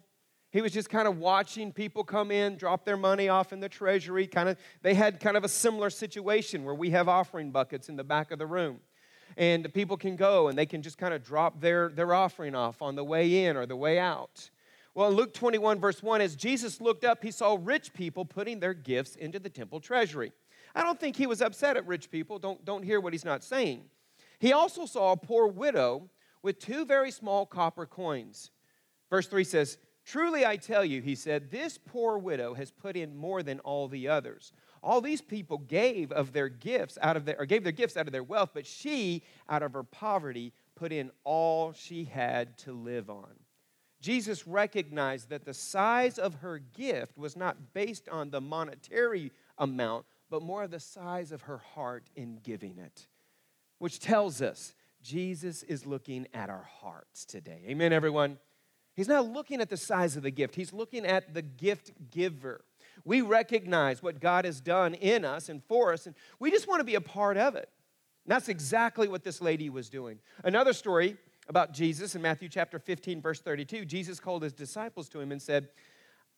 He 0.51 0.62
was 0.62 0.72
just 0.72 0.90
kind 0.90 1.08
of 1.08 1.18
watching 1.18 1.72
people 1.72 2.04
come 2.04 2.32
in, 2.32 2.58
drop 2.58 2.84
their 2.84 2.98
money 2.98 3.30
off 3.30 3.54
in 3.54 3.60
the 3.60 3.70
treasury. 3.70 4.28
Kind 4.28 4.50
of, 4.50 4.58
they 4.82 4.94
had 4.94 5.20
kind 5.20 5.38
of 5.38 5.44
a 5.44 5.50
similar 5.50 5.90
situation 5.90 6.63
where 6.63 6.74
we 6.74 6.90
have 6.90 7.08
offering 7.08 7.51
buckets 7.51 7.90
in 7.90 7.96
the 7.96 8.04
back 8.04 8.32
of 8.32 8.40
the 8.40 8.48
room. 8.48 8.80
And 9.38 9.74
people 9.74 9.98
can 9.98 10.16
go 10.16 10.50
and 10.50 10.58
they 10.58 10.66
can 10.66 10.82
just 10.82 10.98
kind 10.98 11.13
of 11.13 11.24
drop 11.24 11.62
their, 11.62 11.90
their 11.90 12.13
offering 12.13 12.56
off 12.56 12.82
on 12.82 12.96
the 12.96 13.04
way 13.04 13.46
in 13.46 13.56
or 13.56 13.66
the 13.66 13.78
way 13.78 14.00
out. 14.00 14.50
Well, 14.94 15.10
in 15.10 15.16
Luke 15.16 15.34
21, 15.34 15.80
verse 15.80 16.04
1, 16.04 16.20
as 16.20 16.36
Jesus 16.36 16.82
looked 16.82 17.06
up, 17.06 17.24
he 17.24 17.32
saw 17.32 17.58
rich 17.60 17.94
people 17.94 18.26
putting 18.26 18.60
their 18.60 18.74
gifts 18.74 19.16
into 19.16 19.40
the 19.40 19.50
temple 19.50 19.80
treasury. 19.80 20.34
I 20.76 20.84
don't 20.84 21.00
think 21.00 21.16
he 21.16 21.28
was 21.28 21.42
upset 21.42 21.78
at 21.78 21.88
rich 21.88 22.12
people. 22.12 22.40
Don't, 22.40 22.64
don't 22.66 22.84
hear 22.84 23.00
what 23.00 23.14
he's 23.14 23.26
not 23.26 23.44
saying. 23.44 23.86
He 24.40 24.52
also 24.54 24.86
saw 24.86 25.14
a 25.14 25.18
poor 25.18 25.48
widow 25.48 26.10
with 26.44 26.60
two 26.60 26.86
very 26.86 27.12
small 27.12 27.46
copper 27.46 27.86
coins. 27.86 28.52
Verse 29.10 29.28
3 29.28 29.44
says, 29.44 29.78
Truly 30.04 30.46
I 30.46 30.58
tell 30.58 30.84
you, 30.84 31.02
he 31.02 31.16
said, 31.16 31.52
this 31.52 31.78
poor 31.78 32.18
widow 32.18 32.54
has 32.56 32.72
put 32.72 32.98
in 32.98 33.16
more 33.16 33.44
than 33.44 33.60
all 33.60 33.88
the 33.88 34.08
others. 34.08 34.52
All 34.82 35.00
these 35.00 35.22
people 35.22 35.60
gave 35.60 36.12
of 36.12 36.34
their 36.34 36.50
gifts 36.50 36.98
out 37.02 37.16
of 37.16 37.26
their, 37.26 37.36
or 37.38 37.46
gave 37.46 37.64
their 37.64 37.72
gifts 37.72 37.96
out 37.96 38.08
of 38.08 38.12
their 38.12 38.24
wealth, 38.24 38.50
but 38.54 38.66
she, 38.66 39.24
out 39.48 39.62
of 39.62 39.74
her 39.74 39.84
poverty, 39.84 40.54
put 40.76 40.92
in 40.92 41.12
all 41.24 41.72
she 41.72 42.04
had 42.04 42.58
to 42.60 42.74
live 42.74 43.10
on. 43.10 43.30
Jesus 44.01 44.48
recognized 44.48 45.29
that 45.29 45.46
the 45.46 45.53
size 45.53 46.17
of 46.17 46.36
her 46.36 46.58
gift 46.58 47.17
was 47.17 47.38
not 47.38 47.74
based 47.74 48.10
on 48.10 48.31
the 48.31 48.41
monetary 48.41 49.31
amount, 49.58 50.05
but 50.29 50.41
more 50.41 50.63
of 50.63 50.72
the 50.72 50.79
size 50.79 51.31
of 51.31 51.43
her 51.43 51.60
heart 51.60 52.10
in 52.15 52.39
giving 52.43 52.79
it, 52.79 53.08
which 53.77 54.00
tells 54.00 54.41
us 54.41 54.74
Jesus 55.03 55.62
is 55.63 55.86
looking 55.86 56.27
at 56.34 56.50
our 56.50 56.67
hearts 56.81 57.25
today. 57.25 57.62
Amen, 57.67 57.93
everyone? 57.93 58.39
He's 58.96 59.08
not 59.08 59.27
looking 59.27 59.62
at 59.62 59.70
the 59.70 59.77
size 59.77 60.17
of 60.17 60.24
the 60.24 60.31
gift, 60.31 60.55
he's 60.55 60.74
looking 60.74 61.05
at 61.05 61.34
the 61.34 61.41
gift 61.43 61.91
giver. 62.10 62.65
We 63.05 63.22
recognize 63.22 64.03
what 64.03 64.20
God 64.20 64.46
has 64.46 64.62
done 64.62 64.96
in 64.96 65.25
us 65.25 65.48
and 65.48 65.63
for 65.63 65.93
us, 65.93 66.08
and 66.08 66.15
we 66.39 66.51
just 66.51 66.67
want 66.67 66.79
to 66.79 66.86
be 66.86 66.96
a 66.96 67.01
part 67.01 67.38
of 67.38 67.55
it. 67.55 67.70
And 68.25 68.31
that's 68.31 68.50
exactly 68.50 69.08
what 69.08 69.24
this 69.24 69.41
lady 69.41 69.70
was 69.70 69.89
doing. 69.89 70.20
Another 70.43 70.74
story 70.74 71.17
about 71.48 71.74
Jesus 71.74 72.16
in 72.16 72.22
Matthew 72.22 72.50
chapter 72.50 72.80
15, 72.80 73.22
verse 73.22 73.42
32, 73.42 73.86
Jesus 73.86 74.20
called 74.20 74.44
his 74.44 74.54
disciples 74.54 75.10
to 75.10 75.20
him 75.20 75.32
and 75.32 75.42
said, 75.42 75.70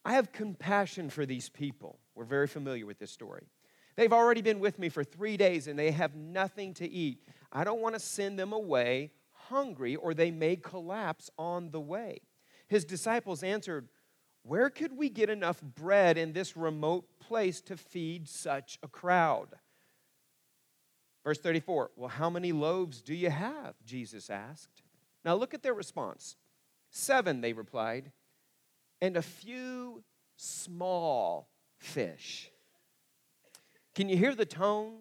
I 0.06 0.14
have 0.14 0.32
compassion 0.32 1.10
for 1.10 1.26
these 1.26 1.50
people. 1.50 2.00
We're 2.16 2.26
very 2.26 2.48
familiar 2.48 2.86
with 2.86 3.00
this 3.00 3.12
story. 3.12 3.48
They've 3.96 4.14
already 4.14 4.42
been 4.42 4.60
with 4.60 4.80
me 4.80 4.90
for 4.90 5.04
three 5.04 5.38
days 5.38 5.68
and 5.68 5.78
they 5.78 5.92
have 5.92 6.16
nothing 6.16 6.74
to 6.76 6.90
eat. 6.90 7.20
I 7.52 7.64
don't 7.64 7.82
want 7.82 7.96
to 7.96 8.00
send 8.00 8.40
them 8.40 8.52
away 8.54 9.12
hungry 9.32 9.96
or 9.96 10.14
they 10.14 10.32
may 10.32 10.56
collapse 10.56 11.30
on 11.38 11.70
the 11.72 11.80
way. 11.80 12.22
His 12.68 12.86
disciples 12.86 13.44
answered, 13.44 13.88
Where 14.42 14.70
could 14.70 14.98
we 14.98 15.10
get 15.10 15.30
enough 15.30 15.62
bread 15.62 16.18
in 16.18 16.34
this 16.34 16.58
remote 16.58 17.06
place 17.20 17.62
to 17.62 17.78
feed 17.78 18.28
such 18.28 18.80
a 18.82 18.88
crowd? 18.88 19.50
Verse 21.24 21.40
34, 21.40 21.92
Well, 21.96 22.10
how 22.10 22.30
many 22.30 22.52
loaves 22.52 23.02
do 23.02 23.14
you 23.14 23.30
have? 23.30 23.76
Jesus 23.86 24.30
asked. 24.30 24.73
Now 25.24 25.36
look 25.36 25.54
at 25.54 25.64
their 25.64 25.74
response. 25.74 26.36
Seven, 26.90 27.42
they 27.42 27.54
replied, 27.54 28.12
and 29.02 29.18
a 29.18 29.22
few 29.22 30.04
small 30.38 31.50
fish. 31.80 32.52
Can 33.96 34.10
you 34.10 34.18
hear 34.18 34.36
the 34.36 34.46
tone? 34.46 35.00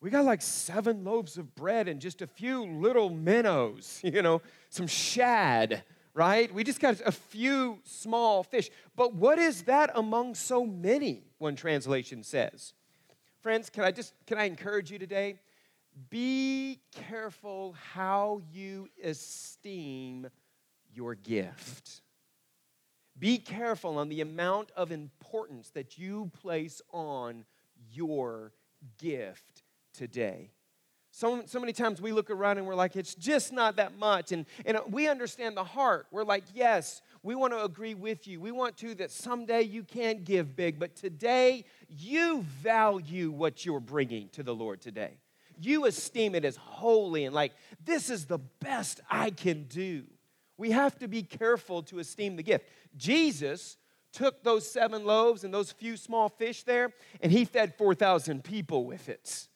We 0.00 0.10
got 0.10 0.24
like 0.24 0.40
seven 0.40 1.04
loaves 1.04 1.36
of 1.36 1.54
bread 1.54 1.86
and 1.86 2.00
just 2.00 2.22
a 2.22 2.26
few 2.26 2.64
little 2.64 3.10
minnows, 3.10 4.00
you 4.04 4.22
know, 4.22 4.40
some 4.70 4.86
shad, 4.86 5.82
right? 6.14 6.52
We 6.52 6.64
just 6.64 6.80
got 6.80 7.00
a 7.04 7.12
few 7.12 7.80
small 7.84 8.42
fish. 8.42 8.70
But 8.96 9.14
what 9.14 9.38
is 9.38 9.62
that 9.64 9.90
among 9.94 10.34
so 10.34 10.64
many? 10.64 11.24
One 11.38 11.56
translation 11.56 12.22
says. 12.22 12.72
Friends, 13.42 13.70
can 13.70 13.84
I 13.84 13.90
just 13.90 14.14
can 14.26 14.38
I 14.38 14.44
encourage 14.44 14.90
you 14.90 14.98
today? 14.98 15.38
Be 16.08 16.80
careful 16.92 17.74
how 17.92 18.40
you 18.52 18.88
esteem 19.02 20.28
your 20.92 21.14
gift. 21.14 22.02
Be 23.18 23.38
careful 23.38 23.98
on 23.98 24.08
the 24.08 24.20
amount 24.22 24.70
of 24.76 24.90
importance 24.92 25.70
that 25.70 25.98
you 25.98 26.30
place 26.40 26.80
on 26.90 27.44
your 27.92 28.52
gift 28.98 29.62
today. 29.92 30.52
So, 31.12 31.42
so 31.44 31.58
many 31.58 31.72
times 31.72 32.00
we 32.00 32.12
look 32.12 32.30
around 32.30 32.58
and 32.58 32.66
we're 32.66 32.76
like, 32.76 32.94
it's 32.94 33.14
just 33.14 33.52
not 33.52 33.76
that 33.76 33.98
much. 33.98 34.30
And, 34.30 34.46
and 34.64 34.78
we 34.88 35.08
understand 35.08 35.56
the 35.56 35.64
heart. 35.64 36.06
We're 36.12 36.24
like, 36.24 36.44
yes, 36.54 37.02
we 37.22 37.34
want 37.34 37.52
to 37.52 37.64
agree 37.64 37.94
with 37.94 38.28
you. 38.28 38.40
We 38.40 38.52
want 38.52 38.76
to 38.78 38.94
that 38.94 39.10
someday 39.10 39.62
you 39.62 39.82
can 39.82 40.22
give 40.22 40.54
big, 40.54 40.78
but 40.78 40.94
today 40.94 41.64
you 41.88 42.42
value 42.42 43.32
what 43.32 43.66
you're 43.66 43.80
bringing 43.80 44.28
to 44.30 44.42
the 44.44 44.54
Lord 44.54 44.80
today 44.80 45.18
you 45.60 45.86
esteem 45.86 46.34
it 46.34 46.44
as 46.44 46.56
holy 46.56 47.24
and 47.24 47.34
like, 47.34 47.52
this 47.84 48.10
is 48.10 48.26
the 48.26 48.38
best 48.38 49.00
I 49.10 49.30
can 49.30 49.64
do. 49.64 50.04
We 50.56 50.72
have 50.72 50.98
to 50.98 51.08
be 51.08 51.22
careful 51.22 51.82
to 51.84 51.98
esteem 51.98 52.36
the 52.36 52.42
gift. 52.42 52.68
Jesus 52.96 53.76
took 54.12 54.42
those 54.42 54.70
seven 54.70 55.04
loaves 55.04 55.44
and 55.44 55.54
those 55.54 55.72
few 55.72 55.96
small 55.96 56.28
fish 56.28 56.64
there, 56.64 56.92
and 57.20 57.30
he 57.30 57.44
fed 57.44 57.74
4,000 57.76 58.42
people 58.42 58.84
with 58.84 59.08
it. 59.08 59.48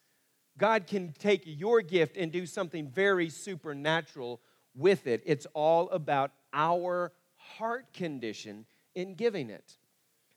God 0.56 0.86
can 0.86 1.12
take 1.18 1.42
your 1.44 1.82
gift 1.82 2.16
and 2.16 2.30
do 2.30 2.46
something 2.46 2.88
very 2.88 3.28
supernatural 3.28 4.40
with 4.74 5.06
it. 5.06 5.22
It's 5.26 5.46
all 5.52 5.90
about 5.90 6.32
our 6.52 7.12
heart 7.36 7.92
condition 7.92 8.64
in 8.94 9.14
giving 9.14 9.50
it. 9.50 9.76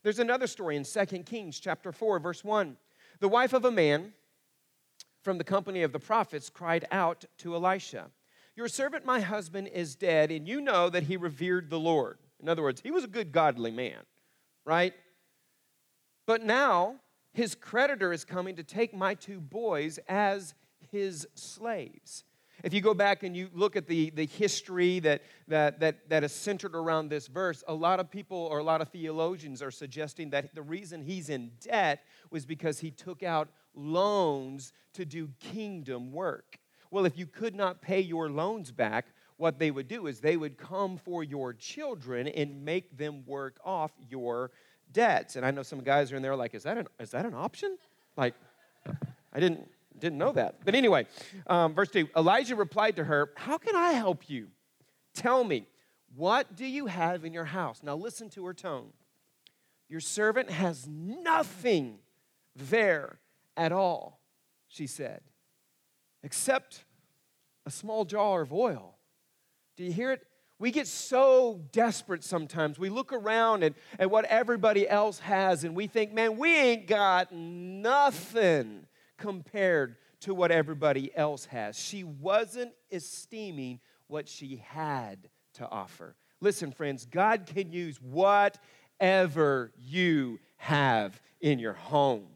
There's 0.03 0.19
another 0.19 0.47
story 0.47 0.75
in 0.75 0.83
2 0.83 1.05
Kings 1.23 1.59
chapter 1.59 1.91
4 1.91 2.19
verse 2.19 2.43
1. 2.43 2.77
The 3.19 3.27
wife 3.27 3.53
of 3.53 3.65
a 3.65 3.71
man 3.71 4.13
from 5.27 5.37
the 5.37 5.43
company 5.43 5.83
of 5.83 5.91
the 5.91 5.99
prophets 5.99 6.49
cried 6.49 6.87
out 6.89 7.25
to 7.37 7.53
Elisha, 7.53 8.09
Your 8.55 8.69
servant, 8.69 9.03
my 9.03 9.19
husband, 9.19 9.67
is 9.67 9.93
dead, 9.93 10.31
and 10.31 10.47
you 10.47 10.61
know 10.61 10.89
that 10.89 11.03
he 11.03 11.17
revered 11.17 11.69
the 11.69 11.77
Lord. 11.77 12.17
In 12.41 12.47
other 12.47 12.61
words, 12.63 12.79
he 12.79 12.91
was 12.91 13.03
a 13.03 13.09
good, 13.09 13.33
godly 13.33 13.71
man, 13.71 13.99
right? 14.63 14.93
But 16.27 16.45
now 16.45 17.01
his 17.33 17.55
creditor 17.55 18.13
is 18.13 18.23
coming 18.23 18.55
to 18.55 18.63
take 18.63 18.93
my 18.93 19.15
two 19.15 19.41
boys 19.41 19.99
as 20.07 20.53
his 20.93 21.27
slaves. 21.35 22.23
If 22.63 22.73
you 22.73 22.79
go 22.79 22.93
back 22.93 23.23
and 23.23 23.35
you 23.35 23.49
look 23.53 23.75
at 23.75 23.85
the, 23.85 24.11
the 24.11 24.27
history 24.27 24.99
that, 25.01 25.23
that, 25.49 25.81
that, 25.81 26.09
that 26.09 26.23
is 26.23 26.31
centered 26.31 26.73
around 26.73 27.09
this 27.09 27.27
verse, 27.27 27.65
a 27.67 27.73
lot 27.73 27.99
of 27.99 28.09
people 28.09 28.37
or 28.37 28.59
a 28.59 28.63
lot 28.63 28.79
of 28.79 28.87
theologians 28.87 29.61
are 29.61 29.71
suggesting 29.71 30.29
that 30.29 30.55
the 30.55 30.61
reason 30.61 31.03
he's 31.03 31.27
in 31.27 31.51
debt 31.59 32.03
was 32.31 32.45
because 32.45 32.79
he 32.79 32.91
took 32.91 33.23
out 33.23 33.49
loans 33.77 34.73
to 34.93 35.05
do 35.05 35.29
kingdom 35.39 36.11
work. 36.11 36.59
Well, 36.91 37.05
if 37.05 37.17
you 37.17 37.25
could 37.25 37.55
not 37.55 37.81
pay 37.81 37.99
your 37.99 38.29
loans 38.29 38.71
back, 38.71 39.07
what 39.37 39.59
they 39.59 39.71
would 39.71 39.87
do 39.87 40.07
is 40.07 40.19
they 40.19 40.37
would 40.37 40.57
come 40.57 40.97
for 40.97 41.23
your 41.23 41.53
children 41.53 42.27
and 42.27 42.65
make 42.65 42.97
them 42.97 43.23
work 43.25 43.59
off 43.63 43.91
your 44.09 44.51
debts. 44.91 45.35
And 45.35 45.45
I 45.45 45.51
know 45.51 45.63
some 45.63 45.81
guys 45.81 46.11
are 46.11 46.15
in 46.15 46.21
there 46.21 46.35
like, 46.35 46.55
is 46.55 46.63
that 46.63 46.77
an, 46.77 46.87
is 46.99 47.11
that 47.11 47.25
an 47.25 47.33
option? 47.33 47.77
Like, 48.15 48.33
I 49.33 49.39
didn't, 49.39 49.69
didn't 49.99 50.17
know 50.17 50.31
that. 50.31 50.65
But 50.65 50.75
anyway, 50.75 51.05
um, 51.45 51.73
verse 51.73 51.89
2 51.89 52.09
Elijah 52.15 52.55
replied 52.55 52.95
to 52.95 53.03
her, 53.03 53.31
How 53.35 53.57
can 53.57 53.75
I 53.75 53.91
help 53.91 54.29
you? 54.29 54.47
Tell 55.13 55.43
me, 55.43 55.67
what 56.15 56.55
do 56.55 56.65
you 56.65 56.87
have 56.87 57.25
in 57.25 57.33
your 57.33 57.45
house? 57.45 57.81
Now 57.83 57.95
listen 57.95 58.29
to 58.31 58.45
her 58.45 58.53
tone. 58.53 58.89
Your 59.89 59.99
servant 59.99 60.49
has 60.49 60.87
nothing 60.87 61.99
there 62.55 63.19
at 63.57 63.71
all, 63.73 64.21
she 64.69 64.87
said, 64.87 65.21
except 66.23 66.85
a 67.65 67.71
small 67.71 68.05
jar 68.05 68.41
of 68.41 68.53
oil. 68.53 68.95
Do 69.75 69.83
you 69.83 69.91
hear 69.91 70.13
it? 70.13 70.21
We 70.59 70.71
get 70.71 70.87
so 70.87 71.61
desperate 71.71 72.23
sometimes. 72.23 72.79
We 72.79 72.89
look 72.89 73.13
around 73.13 73.63
at, 73.63 73.73
at 73.99 74.09
what 74.09 74.25
everybody 74.25 74.87
else 74.89 75.19
has 75.19 75.63
and 75.63 75.75
we 75.75 75.87
think, 75.87 76.13
man, 76.13 76.37
we 76.37 76.55
ain't 76.55 76.87
got 76.87 77.31
nothing 77.31 78.87
compared 79.17 79.97
to 80.21 80.33
what 80.33 80.51
everybody 80.51 81.15
else 81.15 81.45
has. 81.45 81.77
She 81.77 82.03
wasn't 82.03 82.71
esteeming 82.91 83.79
what 84.07 84.27
she 84.27 84.63
had 84.67 85.29
to 85.55 85.67
offer. 85.69 86.15
Listen, 86.41 86.71
friends, 86.71 87.05
God 87.05 87.45
can 87.45 87.71
use 87.71 88.01
whatever 88.01 89.71
you 89.77 90.39
have 90.57 91.19
in 91.39 91.59
your 91.59 91.73
home. 91.73 92.27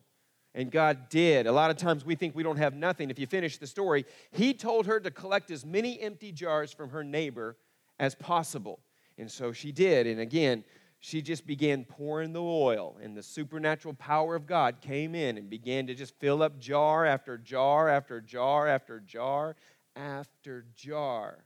And 0.54 0.70
God 0.70 1.10
did. 1.10 1.48
A 1.48 1.52
lot 1.52 1.72
of 1.72 1.78
times 1.78 2.04
we 2.04 2.16
think 2.16 2.36
we 2.36 2.44
don't 2.44 2.58
have 2.58 2.74
nothing. 2.74 3.10
If 3.10 3.18
you 3.18 3.28
finish 3.28 3.58
the 3.58 3.68
story, 3.68 4.06
He 4.32 4.54
told 4.54 4.86
her 4.86 5.00
to 5.00 5.12
collect 5.12 5.50
as 5.52 5.66
many 5.66 6.00
empty 6.00 6.32
jars 6.32 6.74
from 6.74 6.90
her 6.90 7.04
neighbor 7.04 7.58
as 8.00 8.16
possible. 8.16 8.80
And 9.18 9.32
so 9.32 9.54
she 9.54 9.72
did. 9.72 10.08
And 10.08 10.20
again, 10.20 10.64
she 11.00 11.24
just 11.24 11.48
began 11.48 11.84
pouring 11.84 12.32
the 12.32 12.44
oil, 12.44 12.96
and 13.02 13.18
the 13.18 13.24
supernatural 13.24 13.96
power 13.96 14.36
of 14.36 14.46
God 14.46 14.82
came 14.82 15.16
in 15.16 15.36
and 15.36 15.50
began 15.50 15.88
to 15.88 15.96
just 15.96 16.14
fill 16.20 16.44
up 16.44 16.60
jar 16.60 17.08
after 17.08 17.40
jar 17.40 17.90
after 17.90 18.22
jar 18.22 18.68
after 18.68 19.00
jar 19.00 19.56
after 19.96 20.66
jar. 20.76 21.44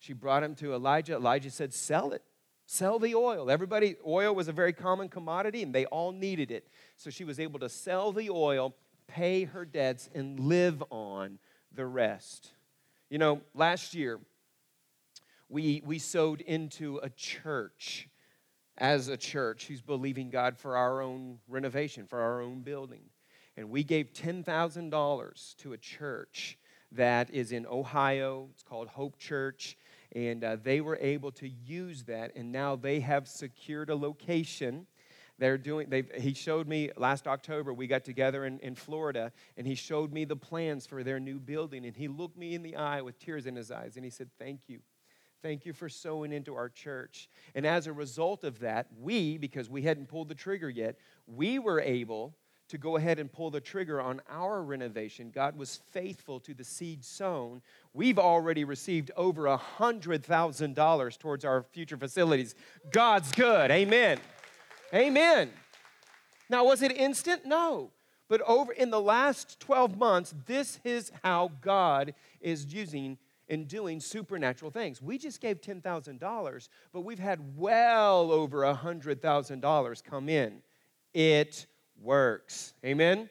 She 0.00 0.12
brought 0.12 0.42
him 0.42 0.56
to 0.56 0.74
Elijah. 0.74 1.14
Elijah 1.14 1.52
said, 1.52 1.72
Sell 1.72 2.12
it. 2.12 2.22
Sell 2.66 2.98
the 2.98 3.14
oil. 3.14 3.48
Everybody, 3.48 3.96
oil 4.04 4.34
was 4.34 4.48
a 4.48 4.52
very 4.52 4.72
common 4.72 5.08
commodity 5.08 5.62
and 5.62 5.72
they 5.72 5.86
all 5.86 6.12
needed 6.12 6.50
it. 6.50 6.68
So 6.96 7.10
she 7.10 7.24
was 7.24 7.38
able 7.38 7.60
to 7.60 7.68
sell 7.68 8.12
the 8.12 8.28
oil, 8.28 8.74
pay 9.06 9.44
her 9.44 9.64
debts, 9.64 10.10
and 10.14 10.40
live 10.40 10.82
on 10.90 11.38
the 11.72 11.86
rest. 11.86 12.52
You 13.08 13.18
know, 13.18 13.40
last 13.54 13.94
year, 13.94 14.18
we, 15.48 15.80
we 15.86 16.00
sowed 16.00 16.40
into 16.40 16.98
a 17.04 17.10
church 17.10 18.08
as 18.78 19.08
a 19.08 19.16
church 19.16 19.66
who's 19.66 19.80
believing 19.80 20.28
God 20.28 20.58
for 20.58 20.76
our 20.76 21.00
own 21.00 21.38
renovation, 21.48 22.06
for 22.06 22.20
our 22.20 22.42
own 22.42 22.62
building. 22.62 23.02
And 23.56 23.70
we 23.70 23.84
gave 23.84 24.12
$10,000 24.12 25.56
to 25.56 25.72
a 25.72 25.78
church 25.78 26.58
that 26.92 27.30
is 27.30 27.52
in 27.52 27.64
Ohio. 27.66 28.48
It's 28.52 28.62
called 28.62 28.88
Hope 28.88 29.18
Church. 29.18 29.76
And 30.16 30.42
uh, 30.42 30.56
they 30.62 30.80
were 30.80 30.96
able 30.98 31.30
to 31.32 31.46
use 31.46 32.04
that, 32.04 32.34
and 32.34 32.50
now 32.50 32.74
they 32.74 33.00
have 33.00 33.28
secured 33.28 33.90
a 33.90 33.94
location. 33.94 34.86
They're 35.38 35.58
doing, 35.58 35.90
they 35.90 36.04
he 36.16 36.32
showed 36.32 36.66
me 36.66 36.90
last 36.96 37.26
October, 37.26 37.74
we 37.74 37.86
got 37.86 38.02
together 38.02 38.46
in, 38.46 38.58
in 38.60 38.76
Florida, 38.76 39.30
and 39.58 39.66
he 39.66 39.74
showed 39.74 40.14
me 40.14 40.24
the 40.24 40.34
plans 40.34 40.86
for 40.86 41.04
their 41.04 41.20
new 41.20 41.38
building. 41.38 41.84
And 41.84 41.94
he 41.94 42.08
looked 42.08 42.38
me 42.38 42.54
in 42.54 42.62
the 42.62 42.76
eye 42.76 43.02
with 43.02 43.18
tears 43.18 43.44
in 43.44 43.54
his 43.54 43.70
eyes, 43.70 43.96
and 43.96 44.06
he 44.06 44.10
said, 44.10 44.30
Thank 44.38 44.60
you. 44.68 44.80
Thank 45.42 45.66
you 45.66 45.74
for 45.74 45.90
sowing 45.90 46.32
into 46.32 46.54
our 46.54 46.70
church. 46.70 47.28
And 47.54 47.66
as 47.66 47.86
a 47.86 47.92
result 47.92 48.42
of 48.42 48.60
that, 48.60 48.86
we, 48.98 49.36
because 49.36 49.68
we 49.68 49.82
hadn't 49.82 50.08
pulled 50.08 50.30
the 50.30 50.34
trigger 50.34 50.70
yet, 50.70 50.96
we 51.26 51.58
were 51.58 51.78
able 51.78 52.34
to 52.68 52.78
go 52.78 52.96
ahead 52.96 53.18
and 53.18 53.32
pull 53.32 53.50
the 53.50 53.60
trigger 53.60 54.00
on 54.00 54.20
our 54.28 54.62
renovation. 54.62 55.30
God 55.30 55.56
was 55.56 55.80
faithful 55.92 56.40
to 56.40 56.54
the 56.54 56.64
seed 56.64 57.04
sown. 57.04 57.62
We've 57.94 58.18
already 58.18 58.64
received 58.64 59.10
over 59.16 59.46
a 59.46 59.58
$100,000 59.78 61.18
towards 61.18 61.44
our 61.44 61.62
future 61.62 61.96
facilities. 61.96 62.54
God's 62.90 63.30
good. 63.32 63.70
Amen. 63.70 64.18
Amen. 64.92 65.50
Now, 66.48 66.64
was 66.64 66.82
it 66.82 66.92
instant? 66.92 67.44
No. 67.44 67.90
But 68.28 68.40
over 68.42 68.72
in 68.72 68.90
the 68.90 69.00
last 69.00 69.60
12 69.60 69.96
months, 69.96 70.34
this 70.46 70.80
is 70.84 71.12
how 71.22 71.52
God 71.60 72.14
is 72.40 72.72
using 72.72 73.18
and 73.48 73.68
doing 73.68 74.00
supernatural 74.00 74.72
things. 74.72 75.00
We 75.00 75.18
just 75.18 75.40
gave 75.40 75.60
$10,000, 75.60 76.68
but 76.92 77.00
we've 77.02 77.18
had 77.18 77.56
well 77.56 78.32
over 78.32 78.62
$100,000 78.62 80.04
come 80.04 80.28
in. 80.28 80.62
It 81.14 81.66
works. 82.00 82.74
Amen? 82.84 83.28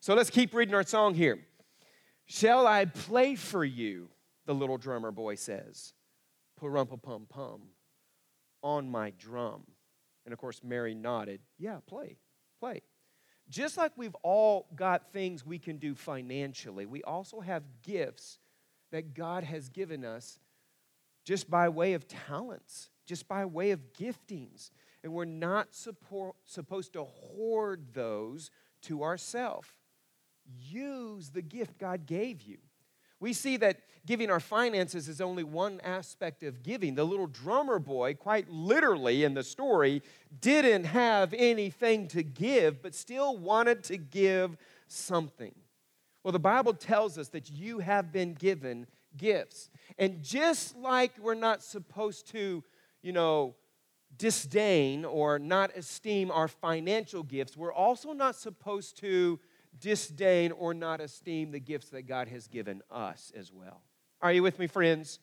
So 0.00 0.14
let's 0.14 0.30
keep 0.30 0.54
reading 0.54 0.74
our 0.74 0.82
song 0.82 1.14
here. 1.14 1.38
Shall 2.26 2.66
I 2.66 2.84
play 2.84 3.34
for 3.34 3.64
you? 3.64 4.08
The 4.46 4.54
little 4.54 4.76
drummer 4.76 5.10
boy 5.10 5.36
says. 5.36 5.94
Purumpa 6.60 7.02
pum 7.02 7.26
pum 7.28 7.62
on 8.62 8.90
my 8.90 9.12
drum. 9.18 9.62
And 10.24 10.32
of 10.32 10.38
course, 10.38 10.60
Mary 10.62 10.94
nodded. 10.94 11.40
Yeah, 11.58 11.78
play, 11.86 12.16
play. 12.60 12.82
Just 13.48 13.76
like 13.76 13.92
we've 13.96 14.16
all 14.22 14.66
got 14.74 15.12
things 15.12 15.44
we 15.44 15.58
can 15.58 15.76
do 15.76 15.94
financially, 15.94 16.86
we 16.86 17.02
also 17.02 17.40
have 17.40 17.62
gifts 17.82 18.38
that 18.90 19.14
God 19.14 19.44
has 19.44 19.68
given 19.68 20.04
us 20.04 20.38
just 21.24 21.50
by 21.50 21.68
way 21.68 21.94
of 21.94 22.06
talents, 22.08 22.90
just 23.06 23.28
by 23.28 23.44
way 23.44 23.70
of 23.70 23.80
giftings 23.92 24.70
and 25.04 25.12
we're 25.12 25.26
not 25.26 25.74
support, 25.74 26.34
supposed 26.46 26.94
to 26.94 27.04
hoard 27.04 27.92
those 27.92 28.50
to 28.82 29.02
ourselves. 29.04 29.68
Use 30.58 31.30
the 31.30 31.42
gift 31.42 31.78
God 31.78 32.06
gave 32.06 32.42
you. 32.42 32.56
We 33.20 33.34
see 33.34 33.58
that 33.58 33.80
giving 34.06 34.30
our 34.30 34.40
finances 34.40 35.08
is 35.08 35.20
only 35.20 35.44
one 35.44 35.80
aspect 35.84 36.42
of 36.42 36.62
giving. 36.62 36.94
The 36.94 37.04
little 37.04 37.26
drummer 37.26 37.78
boy, 37.78 38.14
quite 38.14 38.48
literally 38.50 39.24
in 39.24 39.34
the 39.34 39.42
story, 39.42 40.02
didn't 40.40 40.84
have 40.84 41.34
anything 41.34 42.08
to 42.08 42.22
give, 42.22 42.82
but 42.82 42.94
still 42.94 43.36
wanted 43.36 43.84
to 43.84 43.98
give 43.98 44.56
something. 44.88 45.54
Well, 46.22 46.32
the 46.32 46.38
Bible 46.38 46.72
tells 46.72 47.18
us 47.18 47.28
that 47.28 47.50
you 47.50 47.80
have 47.80 48.10
been 48.10 48.32
given 48.32 48.86
gifts. 49.16 49.70
And 49.98 50.22
just 50.22 50.76
like 50.76 51.12
we're 51.18 51.34
not 51.34 51.62
supposed 51.62 52.28
to, 52.32 52.64
you 53.02 53.12
know, 53.12 53.54
disdain 54.18 55.04
or 55.04 55.38
not 55.38 55.76
esteem 55.76 56.30
our 56.30 56.48
financial 56.48 57.22
gifts, 57.22 57.56
we're 57.56 57.72
also 57.72 58.12
not 58.12 58.36
supposed 58.36 58.98
to 58.98 59.40
disdain 59.80 60.52
or 60.52 60.74
not 60.74 61.00
esteem 61.00 61.50
the 61.50 61.60
gifts 61.60 61.88
that 61.90 62.02
God 62.02 62.28
has 62.28 62.46
given 62.46 62.82
us 62.90 63.32
as 63.36 63.52
well. 63.52 63.82
Are 64.20 64.32
you 64.32 64.42
with 64.42 64.58
me, 64.58 64.66
friends? 64.66 65.18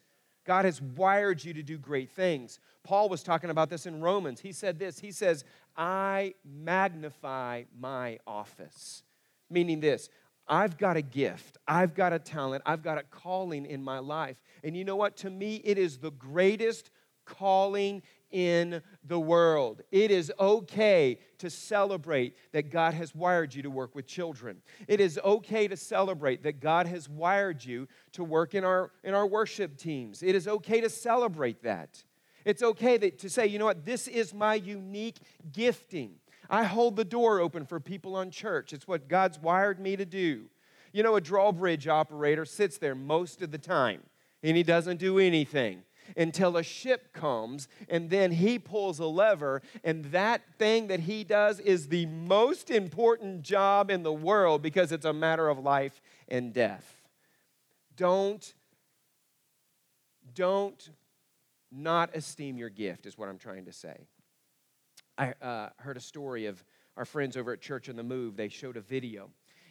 God 0.45 0.65
has 0.65 0.81
wired 0.81 1.43
you 1.43 1.53
to 1.53 1.63
do 1.63 1.77
great 1.77 2.09
things. 2.09 2.59
Paul 2.83 3.09
was 3.09 3.23
talking 3.23 3.49
about 3.49 3.69
this 3.69 3.85
in 3.85 4.01
Romans. 4.01 4.41
He 4.41 4.51
said 4.51 4.79
this 4.79 4.99
He 4.99 5.11
says, 5.11 5.43
I 5.77 6.33
magnify 6.43 7.63
my 7.77 8.19
office. 8.25 9.03
Meaning 9.49 9.81
this, 9.81 10.09
I've 10.47 10.77
got 10.77 10.97
a 10.97 11.01
gift, 11.01 11.57
I've 11.67 11.93
got 11.93 12.13
a 12.13 12.19
talent, 12.19 12.63
I've 12.65 12.81
got 12.81 12.97
a 12.97 13.03
calling 13.03 13.65
in 13.65 13.83
my 13.83 13.99
life. 13.99 14.37
And 14.63 14.75
you 14.75 14.83
know 14.83 14.95
what? 14.95 15.17
To 15.17 15.29
me, 15.29 15.61
it 15.63 15.77
is 15.77 15.97
the 15.97 16.11
greatest 16.11 16.89
calling 17.25 18.01
in 18.31 18.81
the 19.03 19.19
world. 19.19 19.81
It 19.91 20.11
is 20.11 20.31
okay 20.39 21.19
to 21.39 21.49
celebrate 21.49 22.35
that 22.51 22.69
God 22.69 22.93
has 22.93 23.13
wired 23.15 23.53
you 23.53 23.61
to 23.63 23.69
work 23.69 23.95
with 23.95 24.07
children. 24.07 24.61
It 24.87 24.99
is 24.99 25.19
okay 25.23 25.67
to 25.67 25.77
celebrate 25.77 26.43
that 26.43 26.59
God 26.59 26.87
has 26.87 27.09
wired 27.09 27.63
you 27.63 27.87
to 28.13 28.23
work 28.23 28.55
in 28.55 28.63
our, 28.63 28.91
in 29.03 29.13
our 29.13 29.27
worship 29.27 29.77
teams. 29.77 30.23
It 30.23 30.35
is 30.35 30.47
okay 30.47 30.81
to 30.81 30.89
celebrate 30.89 31.63
that. 31.63 32.03
It's 32.45 32.63
okay 32.63 32.97
that, 32.97 33.19
to 33.19 33.29
say, 33.29 33.47
you 33.47 33.59
know 33.59 33.65
what, 33.65 33.85
this 33.85 34.07
is 34.07 34.33
my 34.33 34.55
unique 34.55 35.17
gifting. 35.51 36.15
I 36.49 36.63
hold 36.63 36.95
the 36.95 37.05
door 37.05 37.39
open 37.39 37.65
for 37.65 37.79
people 37.79 38.15
on 38.15 38.31
church. 38.31 38.73
It's 38.73 38.87
what 38.87 39.07
God's 39.07 39.39
wired 39.39 39.79
me 39.79 39.95
to 39.95 40.05
do. 40.05 40.45
You 40.91 41.03
know, 41.03 41.15
a 41.15 41.21
drawbridge 41.21 41.87
operator 41.87 42.43
sits 42.45 42.77
there 42.77 42.95
most 42.95 43.41
of 43.41 43.51
the 43.51 43.57
time 43.57 44.01
and 44.43 44.57
he 44.57 44.63
doesn't 44.63 44.97
do 44.97 45.19
anything 45.19 45.83
until 46.15 46.57
a 46.57 46.63
ship 46.63 47.13
comes, 47.13 47.67
and 47.89 48.09
then 48.09 48.31
he 48.31 48.59
pulls 48.59 48.99
a 48.99 49.05
lever, 49.05 49.61
and 49.83 50.05
that 50.05 50.41
thing 50.57 50.87
that 50.87 51.01
he 51.01 51.23
does 51.23 51.59
is 51.59 51.87
the 51.87 52.05
most 52.05 52.69
important 52.69 53.41
job 53.41 53.89
in 53.89 54.03
the 54.03 54.13
world 54.13 54.61
because 54.61 54.91
it's 54.91 55.05
a 55.05 55.13
matter 55.13 55.49
of 55.49 55.59
life 55.59 56.01
and 56.27 56.53
death. 56.53 57.01
Don't, 57.95 58.53
don't 60.33 60.89
not 61.71 62.15
esteem 62.15 62.57
your 62.57 62.69
gift, 62.69 63.05
is 63.05 63.17
what 63.17 63.29
I'm 63.29 63.37
trying 63.37 63.65
to 63.65 63.73
say. 63.73 64.07
I 65.17 65.33
uh, 65.41 65.69
heard 65.77 65.97
a 65.97 66.01
story 66.01 66.47
of 66.47 66.63
our 66.97 67.05
friends 67.05 67.37
over 67.37 67.53
at 67.53 67.61
Church 67.61 67.89
on 67.89 67.95
the 67.95 68.03
Move. 68.03 68.35
They 68.35 68.49
showed 68.49 68.77
a 68.77 68.81
video. 68.81 69.29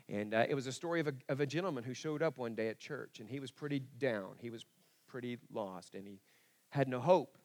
And 0.09 0.35
uh, 0.35 0.46
it 0.48 0.55
was 0.55 0.66
a 0.66 0.72
story 0.72 1.00
of 1.00 1.09
a, 1.09 1.14
of 1.29 1.40
a 1.40 1.46
gentleman 1.46 1.85
who 1.85 1.94
showed 1.94 2.22
up 2.22 2.37
one 2.37 2.55
day 2.55 2.68
at 2.68 2.81
church, 2.81 3.20
and 3.20 3.29
he 3.29 3.38
was 3.38 3.50
pretty 3.50 3.81
down. 3.98 4.35
He 4.40 4.50
was 4.50 4.66
pretty 5.07 5.38
lost, 5.53 5.94
and 5.94 6.07
he 6.07 6.18
had 6.70 6.88
no 6.88 7.00
hope. 7.00 7.37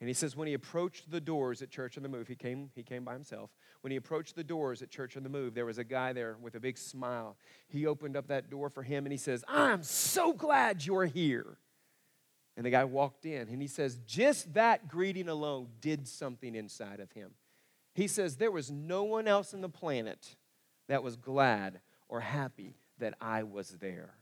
And 0.00 0.08
he 0.08 0.14
says 0.14 0.34
when 0.34 0.48
he 0.48 0.54
approached 0.54 1.10
the 1.10 1.20
doors 1.20 1.60
at 1.60 1.70
Church 1.70 1.98
on 1.98 2.02
the 2.02 2.08
Move, 2.08 2.26
he 2.26 2.34
came, 2.34 2.70
he 2.74 2.82
came 2.82 3.04
by 3.04 3.12
himself. 3.12 3.50
When 3.82 3.90
he 3.90 3.96
approached 3.96 4.34
the 4.34 4.44
doors 4.44 4.80
at 4.80 4.90
Church 4.90 5.16
on 5.16 5.22
the 5.22 5.28
Move, 5.28 5.54
there 5.54 5.66
was 5.66 5.78
a 5.78 5.84
guy 5.84 6.14
there 6.14 6.36
with 6.40 6.54
a 6.54 6.60
big 6.60 6.78
smile. 6.78 7.36
He 7.68 7.86
opened 7.86 8.16
up 8.16 8.28
that 8.28 8.48
door 8.48 8.70
for 8.70 8.82
him 8.82 9.04
and 9.04 9.12
he 9.12 9.18
says, 9.18 9.44
I'm 9.46 9.82
so 9.82 10.32
glad 10.32 10.86
you're 10.86 11.04
here. 11.04 11.58
And 12.56 12.64
the 12.64 12.70
guy 12.70 12.84
walked 12.84 13.26
in 13.26 13.48
and 13.48 13.60
he 13.60 13.68
says, 13.68 13.98
just 14.06 14.54
that 14.54 14.88
greeting 14.88 15.28
alone 15.28 15.68
did 15.80 16.08
something 16.08 16.54
inside 16.54 17.00
of 17.00 17.12
him. 17.12 17.32
He 17.94 18.06
says, 18.06 18.36
there 18.36 18.50
was 18.50 18.70
no 18.70 19.04
one 19.04 19.28
else 19.28 19.52
on 19.52 19.60
the 19.60 19.68
planet 19.68 20.36
that 20.88 21.02
was 21.02 21.16
glad 21.16 21.80
or 22.08 22.20
happy 22.20 22.76
that 22.98 23.14
I 23.20 23.42
was 23.42 23.70
there. 23.80 24.14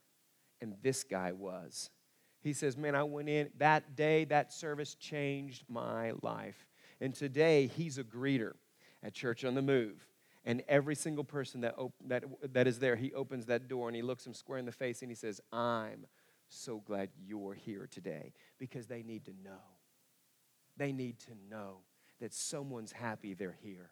And 0.60 0.74
this 0.82 1.04
guy 1.04 1.32
was. 1.32 1.90
He 2.48 2.54
says, 2.54 2.78
Man, 2.78 2.94
I 2.94 3.02
went 3.02 3.28
in 3.28 3.50
that 3.58 3.94
day, 3.94 4.24
that 4.24 4.54
service 4.54 4.94
changed 4.94 5.64
my 5.68 6.12
life. 6.22 6.66
And 6.98 7.14
today, 7.14 7.66
he's 7.66 7.98
a 7.98 8.04
greeter 8.04 8.54
at 9.02 9.12
Church 9.12 9.44
on 9.44 9.54
the 9.54 9.60
Move. 9.60 10.08
And 10.46 10.62
every 10.66 10.94
single 10.94 11.24
person 11.24 11.60
that, 11.60 11.74
op- 11.76 11.92
that, 12.06 12.24
that 12.54 12.66
is 12.66 12.78
there, 12.78 12.96
he 12.96 13.12
opens 13.12 13.44
that 13.46 13.68
door 13.68 13.86
and 13.86 13.94
he 13.94 14.00
looks 14.00 14.24
them 14.24 14.32
square 14.32 14.58
in 14.58 14.64
the 14.64 14.72
face 14.72 15.02
and 15.02 15.10
he 15.10 15.14
says, 15.14 15.42
I'm 15.52 16.06
so 16.48 16.78
glad 16.86 17.10
you're 17.22 17.52
here 17.52 17.86
today 17.90 18.32
because 18.58 18.86
they 18.86 19.02
need 19.02 19.26
to 19.26 19.32
know. 19.44 19.60
They 20.78 20.90
need 20.90 21.18
to 21.20 21.32
know 21.50 21.80
that 22.18 22.32
someone's 22.32 22.92
happy 22.92 23.34
they're 23.34 23.58
here, 23.62 23.90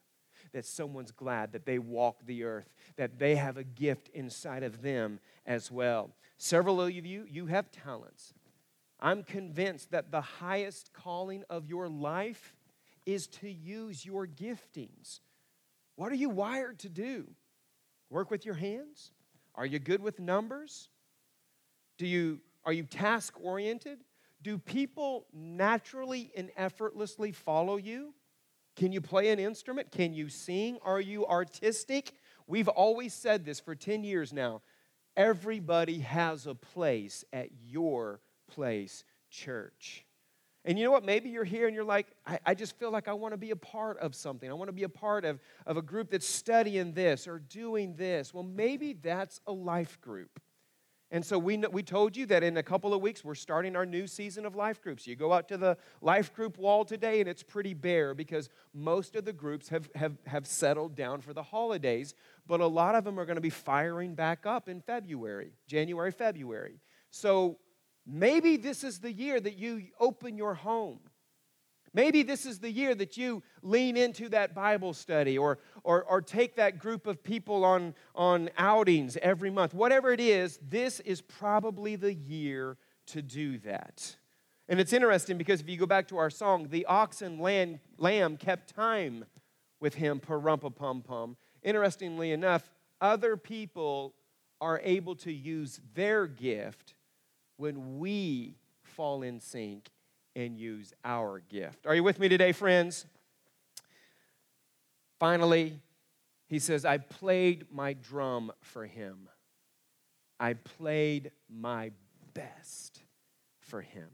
that 0.53 0.65
someone's 0.65 1.13
glad 1.13 1.53
that 1.53 1.67
they 1.67 1.79
walk 1.79 2.25
the 2.25 2.45
earth, 2.45 2.73
that 2.97 3.19
they 3.19 3.37
have 3.37 3.59
a 3.59 3.65
gift 3.65 4.09
inside 4.15 4.63
of 4.63 4.81
them 4.81 5.21
as 5.45 5.71
well. 5.71 6.11
Several 6.39 6.81
of 6.81 6.91
you, 6.91 7.27
you 7.31 7.47
have 7.47 7.71
talents. 7.71 8.33
I'm 9.07 9.23
convinced 9.23 9.93
that 9.93 10.11
the 10.11 10.21
highest 10.21 10.93
calling 10.93 11.45
of 11.49 11.67
your 11.67 11.89
life 11.89 12.57
is 13.05 13.29
to 13.29 13.49
use 13.49 14.05
your 14.05 14.27
giftings. 14.27 15.21
What 15.95 16.11
are 16.11 16.17
you 16.17 16.29
wired 16.29 16.81
to 16.81 16.89
do? 16.89 17.29
Work 18.11 18.33
with 18.33 18.45
your 18.45 18.57
hands? 18.57 19.13
Are 19.55 19.65
you 19.65 19.79
good 19.79 20.03
with 20.03 20.19
numbers? 20.19 20.89
Do 21.99 22.07
you 22.07 22.41
are 22.65 22.73
you 22.73 22.83
task 22.83 23.35
oriented? 23.41 24.01
do 24.47 24.59
people 24.59 25.27
naturally 25.33 26.31
and 26.37 26.51
effortlessly 26.57 27.33
follow 27.33 27.77
you? 27.77 28.15
Can 28.77 28.93
you 28.93 29.01
play 29.01 29.31
an 29.31 29.41
instrument? 29.41 29.91
Can 29.91 30.15
you 30.15 30.29
sing? 30.29 30.79
Are 30.85 31.01
you 31.01 31.27
artistic? 31.27 32.13
We've 32.47 32.69
always 32.69 33.13
said 33.13 33.45
this 33.45 33.59
for 33.59 33.75
10 33.75 34.05
years 34.05 34.33
now. 34.33 34.63
Everybody 35.17 35.99
has 35.99 36.47
a 36.47 36.55
place 36.55 37.25
at 37.33 37.49
your 37.67 38.21
place, 38.47 39.05
church. 39.31 40.05
And 40.65 40.77
you 40.77 40.85
know 40.85 40.91
what? 40.91 41.05
Maybe 41.05 41.31
you're 41.31 41.45
here 41.45 41.67
and 41.67 41.75
you're 41.75 41.85
like, 41.85 42.09
I, 42.27 42.41
I 42.47 42.55
just 42.55 42.77
feel 42.77 42.91
like 42.91 43.07
I 43.07 43.13
want 43.13 43.33
to 43.33 43.39
be 43.39 43.53
a 43.53 43.57
part 43.57 43.99
of 43.99 44.17
something. 44.17 44.51
I 44.51 44.55
want 44.55 44.69
to 44.69 44.73
be 44.73 44.83
a 44.83 44.89
part 44.89 45.25
of, 45.25 45.39
of 45.65 45.77
a 45.77 45.83
group 45.83 46.11
that's 46.11 46.29
studying 46.29 46.93
this 46.93 47.29
or 47.29 47.39
doing 47.39 47.95
this. 47.95 48.35
Well, 48.35 48.43
maybe 48.43 48.93
that's 48.93 49.41
a 49.47 49.53
life 49.53 50.01
group. 50.01 50.41
And 51.13 51.25
so 51.25 51.39
we, 51.39 51.57
we 51.71 51.85
told 51.85 52.17
you 52.17 52.27
that 52.27 52.43
in 52.43 52.57
a 52.57 52.65
couple 52.65 52.93
of 52.93 53.01
weeks, 53.01 53.25
we're 53.25 53.37
starting 53.37 53.77
our 53.77 53.87
new 53.87 54.09
season 54.09 54.45
of 54.45 54.57
life 54.57 54.83
groups. 54.83 55.07
You 55.07 55.15
go 55.15 55.33
out 55.33 55.47
to 55.49 55.57
the 55.57 55.79
life 56.01 56.35
group 56.35 56.59
wall 56.59 56.85
today, 56.85 57.21
and 57.21 57.29
it's 57.29 57.45
pretty 57.45 57.75
bare 57.75 58.13
because 58.13 58.49
most 58.75 59.15
of 59.15 59.25
the 59.25 59.33
groups 59.33 59.69
have, 59.69 59.89
have, 59.95 60.17
have 60.27 60.49
settled 60.49 60.97
down 60.97 61.21
for 61.21 61.33
the 61.33 61.45
holidays, 61.45 62.13
but 62.49 62.59
a 62.59 62.67
lot 62.67 62.97
of 62.97 63.05
them 63.05 63.21
are 63.21 63.25
going 63.25 63.37
to 63.37 63.41
be 63.41 63.51
firing 63.51 64.17
back 64.17 64.47
up 64.47 64.69
in 64.69 64.81
February, 64.81 65.53
January, 65.69 66.11
February. 66.11 66.81
So 67.11 67.59
maybe 68.07 68.57
this 68.57 68.85
is 68.85 69.01
the 69.01 69.13
year 69.13 69.41
that 69.41 69.57
you 69.57 69.83
open 70.01 70.37
your 70.37 70.55
home 70.55 71.01
Maybe 71.97 72.23
this 72.23 72.45
is 72.45 72.59
the 72.59 72.71
year 72.71 72.95
that 72.95 73.17
you 73.17 73.43
lean 73.63 73.97
into 73.97 74.29
that 74.29 74.55
Bible 74.55 74.93
study 74.93 75.39
or, 75.39 75.61
or, 75.83 76.05
or 76.05 76.21
take 76.21 76.57
that 76.57 76.79
group 76.79 77.07
of 77.07 77.25
people 77.25 77.65
on, 77.65 77.95
on 78.15 78.51
outings 78.59 79.17
every 79.23 79.49
month. 79.49 79.73
Whatever 79.73 80.13
it 80.13 80.21
is, 80.21 80.59
this 80.61 81.01
is 81.01 81.23
probably 81.23 81.97
the 81.97 82.13
year 82.13 82.77
to 83.07 83.23
do 83.23 83.57
that. 83.61 84.15
And 84.69 84.79
it's 84.79 84.93
interesting 84.93 85.39
because 85.39 85.63
if 85.63 85.71
you 85.71 85.79
go 85.79 85.87
back 85.87 86.07
to 86.09 86.19
our 86.19 86.29
song, 86.29 86.69
the 86.69 86.85
ox 86.85 87.23
and 87.23 87.41
lamb, 87.41 88.37
kept 88.37 88.75
time 88.75 89.25
with 89.81 89.95
him, 89.95 90.21
parumpa 90.21 90.77
pum 90.77 91.01
pum. 91.01 91.39
Interestingly 91.63 92.31
enough, 92.31 92.69
other 93.01 93.39
people 93.39 94.13
are 94.61 94.83
able 94.85 95.17
to 95.17 95.33
use 95.33 95.81
their 95.95 96.27
gift 96.27 96.95
when 97.57 97.99
we 97.99 98.57
fall 98.83 99.23
in 99.23 99.41
sync 99.41 99.89
and 100.35 100.59
use 100.59 100.93
our 101.05 101.41
gift. 101.49 101.87
Are 101.87 101.95
you 101.95 102.05
with 102.05 102.19
me 102.19 102.29
today, 102.29 102.53
friends? 102.53 103.07
Finally, 105.19 105.81
he 106.49 106.59
says, 106.59 106.85
I 106.85 106.99
played 106.99 107.67
my 107.73 107.95
drum 107.95 108.53
for 108.61 108.85
him. 108.85 109.29
I 110.39 110.55
played 110.55 111.33
my 111.49 111.93
best 112.35 113.03
for 113.61 113.81
him. 113.81 114.09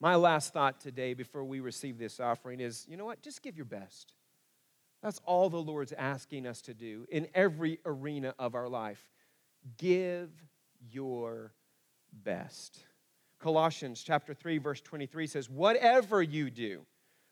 My 0.00 0.14
last 0.14 0.52
thought 0.52 0.80
today 0.80 1.14
before 1.14 1.44
we 1.44 1.60
receive 1.60 1.98
this 1.98 2.20
offering 2.20 2.60
is 2.60 2.86
you 2.88 2.96
know 2.96 3.04
what? 3.04 3.22
Just 3.22 3.42
give 3.42 3.56
your 3.56 3.64
best. 3.64 4.12
That's 5.02 5.20
all 5.24 5.50
the 5.50 5.60
Lord's 5.60 5.92
asking 5.92 6.46
us 6.46 6.62
to 6.62 6.74
do 6.74 7.06
in 7.10 7.28
every 7.34 7.78
arena 7.84 8.34
of 8.38 8.54
our 8.54 8.68
life. 8.68 9.10
Give 9.76 10.30
your 10.90 11.52
best. 12.22 12.84
Colossians 13.38 14.02
chapter 14.02 14.32
3 14.34 14.58
verse 14.58 14.80
23 14.80 15.26
says, 15.26 15.50
"Whatever 15.50 16.22
you 16.22 16.50
do, 16.50 16.86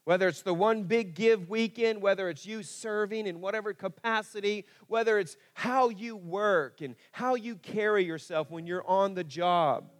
whether 0.04 0.26
it's 0.26 0.42
the 0.42 0.52
one 0.52 0.82
big 0.82 1.14
give 1.14 1.48
weekend, 1.48 2.02
whether 2.02 2.28
it's 2.28 2.44
you 2.44 2.62
serving 2.62 3.26
in 3.26 3.40
whatever 3.40 3.72
capacity, 3.72 4.66
whether 4.88 5.18
it's 5.18 5.36
how 5.54 5.90
you 5.90 6.16
work 6.16 6.80
and 6.80 6.96
how 7.12 7.36
you 7.36 7.54
carry 7.56 8.04
yourself 8.04 8.50
when 8.50 8.66
you're 8.66 8.86
on 8.86 9.14
the 9.14 9.24
job. 9.24 9.90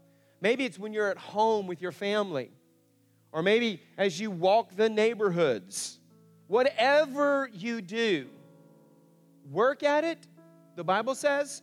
Maybe 0.40 0.64
it's 0.64 0.78
when 0.78 0.92
you're 0.92 1.08
at 1.08 1.18
home 1.18 1.68
with 1.68 1.80
your 1.80 1.92
family, 1.92 2.50
or 3.30 3.42
maybe 3.42 3.80
as 3.96 4.18
you 4.18 4.30
walk 4.30 4.74
the 4.74 4.88
neighborhoods. 4.88 6.00
Whatever 6.48 7.48
you 7.52 7.80
do, 7.80 8.28
work 9.50 9.84
at 9.84 10.02
it, 10.02 10.26
the 10.74 10.84
Bible 10.84 11.14
says, 11.14 11.62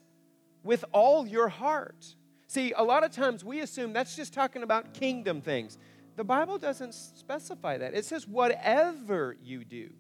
with 0.63 0.85
all 0.93 1.27
your 1.27 1.49
heart 1.49 2.15
See, 2.49 2.73
a 2.75 2.83
lot 2.83 3.03
of 3.03 3.11
times 3.11 3.45
we 3.45 3.59
assume 3.59 3.93
that's 3.93 4.15
just 4.15 4.33
talking 4.33 4.63
about 4.63 4.95
kingdom 4.95 5.39
things. 5.39 5.77
The 6.15 6.23
Bible 6.23 6.57
doesn't 6.57 6.95
specify 6.95 7.77
that. 7.77 7.93
It 7.93 8.05
says, 8.05 8.27
whatever 8.27 9.37
you 9.43 9.63
do. 9.63 9.91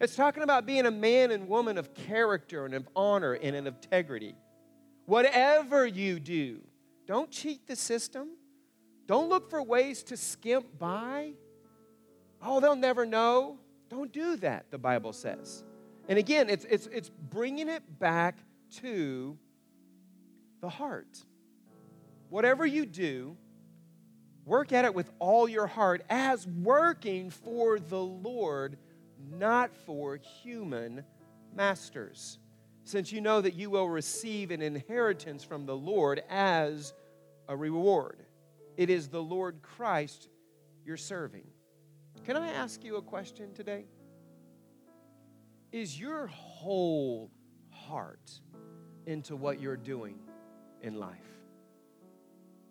It's 0.00 0.14
talking 0.14 0.44
about 0.44 0.66
being 0.66 0.86
a 0.86 0.92
man 0.92 1.32
and 1.32 1.48
woman 1.48 1.76
of 1.76 1.92
character 1.92 2.64
and 2.64 2.74
of 2.74 2.88
honor 2.94 3.32
and 3.32 3.56
of 3.56 3.66
integrity. 3.66 4.36
Whatever 5.06 5.84
you 5.84 6.20
do, 6.20 6.60
don't 7.08 7.28
cheat 7.32 7.66
the 7.66 7.74
system. 7.74 8.36
Don't 9.08 9.28
look 9.28 9.50
for 9.50 9.60
ways 9.60 10.04
to 10.04 10.16
skimp 10.16 10.78
by. 10.78 11.32
Oh, 12.40 12.60
they'll 12.60 12.76
never 12.76 13.04
know. 13.04 13.58
Don't 13.88 14.12
do 14.12 14.36
that, 14.36 14.70
the 14.70 14.78
Bible 14.78 15.12
says. 15.12 15.64
And 16.08 16.20
again, 16.20 16.48
it's, 16.48 16.66
it's, 16.66 16.86
it's 16.86 17.10
bringing 17.10 17.68
it 17.68 17.98
back 17.98 18.38
to 18.76 19.36
the 20.60 20.68
heart. 20.68 21.24
Whatever 22.34 22.66
you 22.66 22.84
do, 22.84 23.36
work 24.44 24.72
at 24.72 24.84
it 24.84 24.92
with 24.92 25.08
all 25.20 25.48
your 25.48 25.68
heart 25.68 26.02
as 26.10 26.48
working 26.48 27.30
for 27.30 27.78
the 27.78 28.02
Lord, 28.02 28.76
not 29.38 29.70
for 29.86 30.16
human 30.16 31.04
masters, 31.54 32.40
since 32.82 33.12
you 33.12 33.20
know 33.20 33.40
that 33.40 33.54
you 33.54 33.70
will 33.70 33.88
receive 33.88 34.50
an 34.50 34.62
inheritance 34.62 35.44
from 35.44 35.64
the 35.64 35.76
Lord 35.76 36.24
as 36.28 36.92
a 37.48 37.56
reward. 37.56 38.24
It 38.76 38.90
is 38.90 39.06
the 39.06 39.22
Lord 39.22 39.62
Christ 39.62 40.28
you're 40.84 40.96
serving. 40.96 41.46
Can 42.24 42.36
I 42.36 42.48
ask 42.48 42.82
you 42.82 42.96
a 42.96 43.02
question 43.02 43.54
today? 43.54 43.84
Is 45.70 46.00
your 46.00 46.26
whole 46.26 47.30
heart 47.70 48.40
into 49.06 49.36
what 49.36 49.60
you're 49.60 49.76
doing 49.76 50.18
in 50.82 50.98
life? 50.98 51.43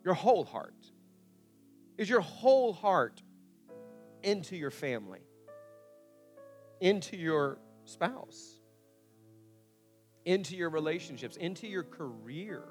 Your 0.03 0.13
whole 0.13 0.43
heart. 0.43 0.73
Is 1.97 2.09
your 2.09 2.21
whole 2.21 2.73
heart 2.73 3.21
into 4.23 4.55
your 4.55 4.71
family, 4.71 5.21
into 6.81 7.15
your 7.15 7.59
spouse, 7.85 8.59
into 10.25 10.55
your 10.55 10.69
relationships, 10.69 11.37
into 11.37 11.67
your 11.67 11.83
career? 11.83 12.63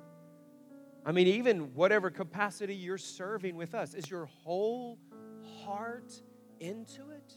I 1.05 1.13
mean, 1.13 1.27
even 1.27 1.75
whatever 1.75 2.11
capacity 2.11 2.75
you're 2.75 2.99
serving 2.99 3.57
with 3.57 3.75
us, 3.75 3.95
is 3.95 4.11
your 4.11 4.27
whole 4.27 4.99
heart 5.65 6.13
into 6.61 7.11
it? 7.11 7.35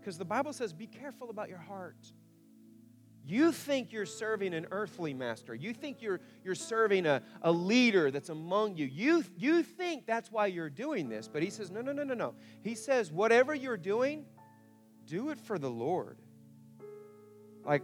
Because 0.00 0.18
the 0.18 0.24
Bible 0.24 0.52
says, 0.52 0.72
be 0.72 0.86
careful 0.86 1.30
about 1.30 1.48
your 1.48 1.58
heart. 1.58 2.12
You 3.24 3.52
think 3.52 3.92
you're 3.92 4.06
serving 4.06 4.52
an 4.52 4.66
earthly 4.72 5.14
master. 5.14 5.54
You 5.54 5.72
think 5.72 6.02
you're, 6.02 6.20
you're 6.44 6.56
serving 6.56 7.06
a, 7.06 7.22
a 7.42 7.52
leader 7.52 8.10
that's 8.10 8.30
among 8.30 8.76
you. 8.76 8.86
you. 8.86 9.24
You 9.36 9.62
think 9.62 10.06
that's 10.06 10.30
why 10.32 10.46
you're 10.46 10.70
doing 10.70 11.08
this. 11.08 11.28
But 11.28 11.42
he 11.42 11.50
says, 11.50 11.70
no, 11.70 11.80
no, 11.80 11.92
no, 11.92 12.02
no, 12.02 12.14
no. 12.14 12.34
He 12.62 12.74
says, 12.74 13.12
whatever 13.12 13.54
you're 13.54 13.76
doing, 13.76 14.24
do 15.06 15.30
it 15.30 15.38
for 15.38 15.58
the 15.58 15.70
Lord. 15.70 16.18
Like, 17.64 17.82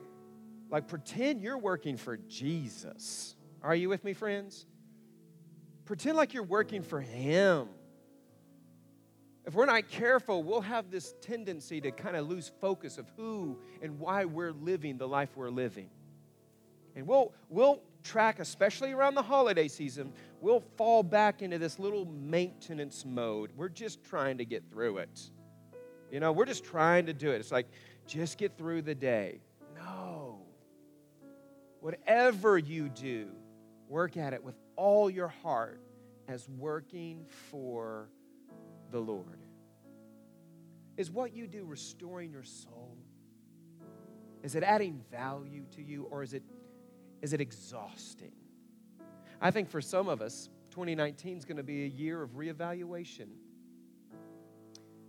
like 0.70 0.88
pretend 0.88 1.40
you're 1.40 1.58
working 1.58 1.96
for 1.96 2.16
Jesus. 2.16 3.36
Are 3.62 3.76
you 3.76 3.88
with 3.88 4.02
me, 4.02 4.14
friends? 4.14 4.66
Pretend 5.84 6.16
like 6.16 6.34
you're 6.34 6.42
working 6.42 6.82
for 6.82 7.00
Him 7.00 7.68
if 9.48 9.54
we're 9.54 9.64
not 9.64 9.88
careful, 9.88 10.42
we'll 10.42 10.60
have 10.60 10.90
this 10.90 11.14
tendency 11.22 11.80
to 11.80 11.90
kind 11.90 12.16
of 12.16 12.28
lose 12.28 12.52
focus 12.60 12.98
of 12.98 13.10
who 13.16 13.56
and 13.80 13.98
why 13.98 14.26
we're 14.26 14.52
living 14.52 14.98
the 14.98 15.08
life 15.08 15.30
we're 15.36 15.48
living. 15.48 15.88
And 16.94 17.06
we'll, 17.06 17.32
we'll 17.48 17.80
track, 18.04 18.40
especially 18.40 18.92
around 18.92 19.14
the 19.14 19.22
holiday 19.22 19.66
season, 19.66 20.12
we'll 20.42 20.62
fall 20.76 21.02
back 21.02 21.40
into 21.40 21.56
this 21.56 21.78
little 21.78 22.04
maintenance 22.04 23.06
mode. 23.06 23.50
We're 23.56 23.70
just 23.70 24.04
trying 24.04 24.36
to 24.36 24.44
get 24.44 24.68
through 24.68 24.98
it. 24.98 25.30
You 26.12 26.20
know, 26.20 26.30
we're 26.30 26.44
just 26.44 26.62
trying 26.62 27.06
to 27.06 27.14
do 27.14 27.30
it. 27.30 27.36
It's 27.36 27.50
like, 27.50 27.68
just 28.06 28.36
get 28.36 28.58
through 28.58 28.82
the 28.82 28.94
day. 28.94 29.40
No. 29.74 30.40
Whatever 31.80 32.58
you 32.58 32.90
do, 32.90 33.30
work 33.88 34.18
at 34.18 34.34
it 34.34 34.44
with 34.44 34.56
all 34.76 35.08
your 35.08 35.28
heart 35.28 35.80
as 36.28 36.46
working 36.50 37.24
for 37.50 38.10
the 38.90 39.00
Lord? 39.00 39.37
Is 40.98 41.12
what 41.12 41.32
you 41.32 41.46
do 41.46 41.64
restoring 41.64 42.32
your 42.32 42.42
soul? 42.42 42.98
Is 44.42 44.56
it 44.56 44.64
adding 44.64 45.00
value 45.12 45.64
to 45.76 45.80
you 45.80 46.08
or 46.10 46.24
is 46.24 46.34
it, 46.34 46.42
is 47.22 47.32
it 47.32 47.40
exhausting? 47.40 48.32
I 49.40 49.52
think 49.52 49.70
for 49.70 49.80
some 49.80 50.08
of 50.08 50.20
us, 50.20 50.48
2019 50.72 51.38
is 51.38 51.44
going 51.44 51.56
to 51.56 51.62
be 51.62 51.84
a 51.84 51.86
year 51.86 52.20
of 52.20 52.30
reevaluation. 52.30 53.28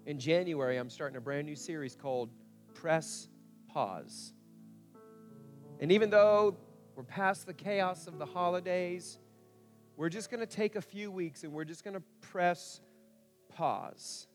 In 0.06 0.19
January, 0.19 0.78
I'm 0.78 0.91
starting 0.91 1.17
a 1.17 1.21
brand 1.21 1.47
new 1.47 1.56
series 1.56 1.95
called 1.95 2.30
Press 2.75 3.28
Pause. 3.67 4.34
And 5.80 5.91
even 5.91 6.12
though 6.12 6.56
we're 6.95 7.02
past 7.02 7.47
the 7.47 7.54
chaos 7.54 8.06
of 8.06 8.19
the 8.19 8.28
holidays, 8.28 9.17
we're 9.97 10.10
just 10.10 10.30
going 10.30 10.39
to 10.39 10.45
take 10.45 10.75
a 10.75 10.82
few 10.82 11.10
weeks 11.10 11.43
and 11.43 11.52
we're 11.52 11.65
just 11.65 11.84
going 11.84 11.95
to 11.95 12.04
press 12.21 12.80
pause 13.49 14.28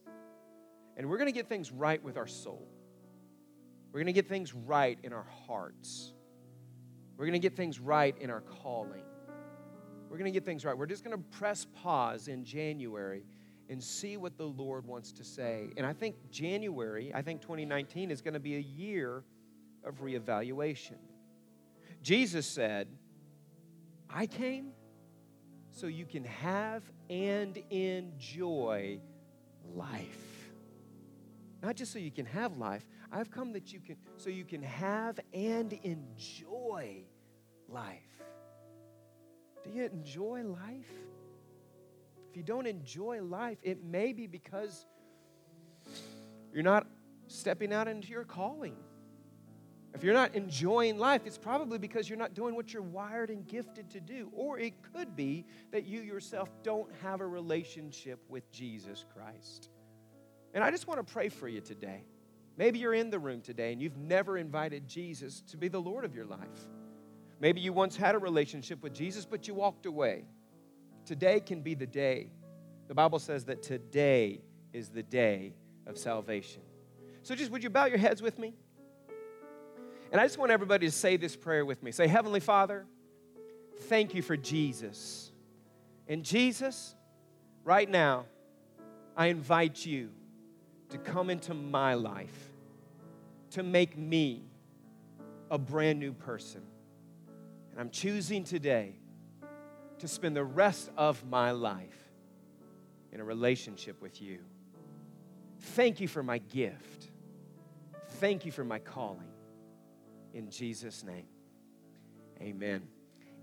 and 0.97 1.09
we're 1.09 1.19
going 1.19 1.29
to 1.29 1.33
get 1.33 1.49
things 1.49 1.73
right 1.73 2.03
with 2.03 2.17
our 2.17 2.27
soul. 2.27 2.69
We're 3.93 4.01
going 4.01 4.07
to 4.07 4.13
get 4.13 4.29
things 4.29 4.55
right 4.55 4.99
in 5.03 5.13
our 5.13 5.27
hearts. 5.47 6.13
We're 7.17 7.27
going 7.27 7.41
to 7.41 7.49
get 7.49 7.57
things 7.57 7.79
right 7.79 8.17
in 8.21 8.31
our 8.31 8.41
calling. 8.41 9.03
We're 10.09 10.19
going 10.19 10.33
to 10.33 10.37
get 10.37 10.45
things 10.45 10.65
right. 10.65 10.77
We're 10.77 10.87
just 10.87 11.05
going 11.05 11.17
to 11.17 11.25
press 11.39 11.67
pause 11.83 12.29
in 12.29 12.45
January 12.45 13.25
and 13.69 13.83
see 13.83 14.17
what 14.17 14.37
the 14.37 14.45
Lord 14.45 14.87
wants 14.87 15.13
to 15.13 15.25
say. 15.25 15.71
And 15.77 15.87
I 15.87 15.93
think 15.93 16.17
January, 16.31 17.13
I 17.15 17.23
think 17.23 17.41
2019 17.41 18.11
is 18.11 18.21
going 18.21 18.35
to 18.35 18.41
be 18.41 18.57
a 18.57 18.61
year 18.61 19.25
of 19.85 20.01
reevaluation. 20.01 20.99
Jesus 22.03 22.47
said, 22.47 22.89
I 24.11 24.27
came 24.27 24.73
so 25.71 25.87
you 25.87 26.05
can 26.05 26.25
have 26.25 26.83
and 27.09 27.57
enjoy 27.71 29.01
life. 29.75 30.34
Not 31.65 31.77
just 31.77 31.95
so 31.95 31.99
you 31.99 32.11
can 32.11 32.27
have 32.27 32.59
life, 32.59 32.87
I've 33.11 33.31
come 33.31 33.55
that 33.55 33.73
you 33.73 33.81
can 33.81 33.97
so 34.19 34.29
you 34.29 34.45
can 34.45 34.63
have 34.63 35.19
and 35.33 35.73
enjoy 35.83 37.05
life. 37.71 38.03
Do 39.65 39.71
you 39.71 39.87
enjoy 39.87 40.43
life? 40.45 40.93
If 42.29 42.37
you 42.37 42.43
don't 42.43 42.67
enjoy 42.67 43.23
life, 43.23 43.57
it 43.63 43.83
may 43.83 44.13
be 44.13 44.27
because 44.27 44.85
you're 46.53 46.63
not 46.63 46.87
stepping 47.29 47.73
out 47.73 47.89
into 47.89 48.09
your 48.09 48.25
calling. 48.25 48.77
If 49.95 50.05
you're 50.05 50.13
not 50.13 50.35
enjoying 50.35 50.99
life, 50.99 51.23
it's 51.25 51.39
probably 51.39 51.79
because 51.79 52.11
you're 52.11 52.19
not 52.19 52.35
doing 52.35 52.55
what 52.57 52.75
you're 52.75 52.83
wired 52.83 53.31
and 53.31 53.47
gifted 53.49 53.89
to 53.93 54.01
do. 54.01 54.29
Or 54.35 54.59
it 54.59 54.75
could 54.93 55.17
be 55.17 55.47
that 55.73 55.87
you 55.87 56.01
yourself 56.03 56.51
don't 56.63 56.91
have 57.03 57.23
a 57.23 57.27
relationship 57.27 58.21
with 58.29 58.53
Jesus 58.53 59.07
Christ. 59.15 59.71
And 60.55 60.63
I 60.63 60.71
just 60.71 60.87
want 60.87 61.05
to 61.05 61.13
pray 61.13 61.29
for 61.29 61.49
you 61.49 61.61
today. 61.61 62.05
Maybe 62.57 62.79
you're 62.79 62.95
in 62.95 63.11
the 63.11 63.19
room 63.19 63.41
today 63.41 63.73
and 63.73 63.83
you've 63.83 63.97
never 63.97 64.39
invited 64.39 64.87
Jesus 64.87 65.43
to 65.51 65.57
be 65.57 65.67
the 65.67 65.81
Lord 65.81 66.05
of 66.05 66.15
your 66.15 66.25
life. 66.25 66.69
Maybe 67.41 67.61
you 67.61 67.73
once 67.73 67.97
had 67.97 68.15
a 68.15 68.19
relationship 68.19 68.81
with 68.81 68.95
Jesus, 68.95 69.27
but 69.27 69.49
you 69.49 69.55
walked 69.55 69.87
away. 69.87 70.25
Today 71.05 71.41
can 71.41 71.61
be 71.61 71.75
the 71.75 71.87
day. 71.87 72.31
The 72.87 72.95
Bible 72.95 73.19
says 73.19 73.45
that 73.47 73.63
today 73.63 74.41
is 74.73 74.89
the 74.89 75.03
day 75.03 75.55
of 75.87 75.99
salvation. 75.99 76.63
So, 77.23 77.35
just 77.35 77.51
would 77.51 77.63
you 77.63 77.71
bow 77.71 77.87
your 77.87 77.99
heads 77.99 78.23
with 78.23 78.39
me? 78.39 78.55
And 80.13 80.21
I 80.21 80.25
just 80.25 80.39
want 80.39 80.53
everybody 80.53 80.87
to 80.87 80.93
say 80.93 81.17
this 81.17 81.35
prayer 81.35 81.65
with 81.65 81.83
me. 81.83 81.91
Say, 81.91 82.07
Heavenly 82.07 82.41
Father, 82.41 82.87
thank 83.89 84.15
you 84.15 84.23
for 84.23 84.37
Jesus. 84.37 85.33
And 86.07 86.23
Jesus, 86.23 86.95
right 87.65 87.89
now, 87.89 88.27
I 89.17 89.27
invite 89.27 89.85
you 89.85 90.11
to 90.95 91.01
come 91.01 91.29
into 91.29 91.55
my 91.55 91.95
life, 91.95 92.53
to 93.51 93.65
make 93.65 93.99
me 93.99 94.45
a 95.51 95.59
brand 95.59 95.99
new 95.99 96.13
person. 96.13 96.63
And 97.73 97.81
I'm 97.81 97.91
choosing 97.91 98.45
today 98.45 98.95
to 99.99 100.07
spend 100.07 100.37
the 100.37 100.45
rest 100.45 100.91
of 100.97 101.29
my 101.29 101.51
life 101.51 101.99
in 103.11 103.19
a 103.19 103.25
relationship 103.25 104.01
with 104.01 104.23
you. 104.23 104.39
Thank 105.59 105.99
you 105.99 106.07
for 106.07 106.23
my 106.23 106.39
gift. 106.39 107.11
Thank 108.21 108.47
you 108.47 108.53
for 108.53 108.63
my 108.63 108.79
calling 108.79 109.33
in 110.33 110.49
Jesus' 110.49 111.03
name. 111.03 111.27
Amen 112.41 112.87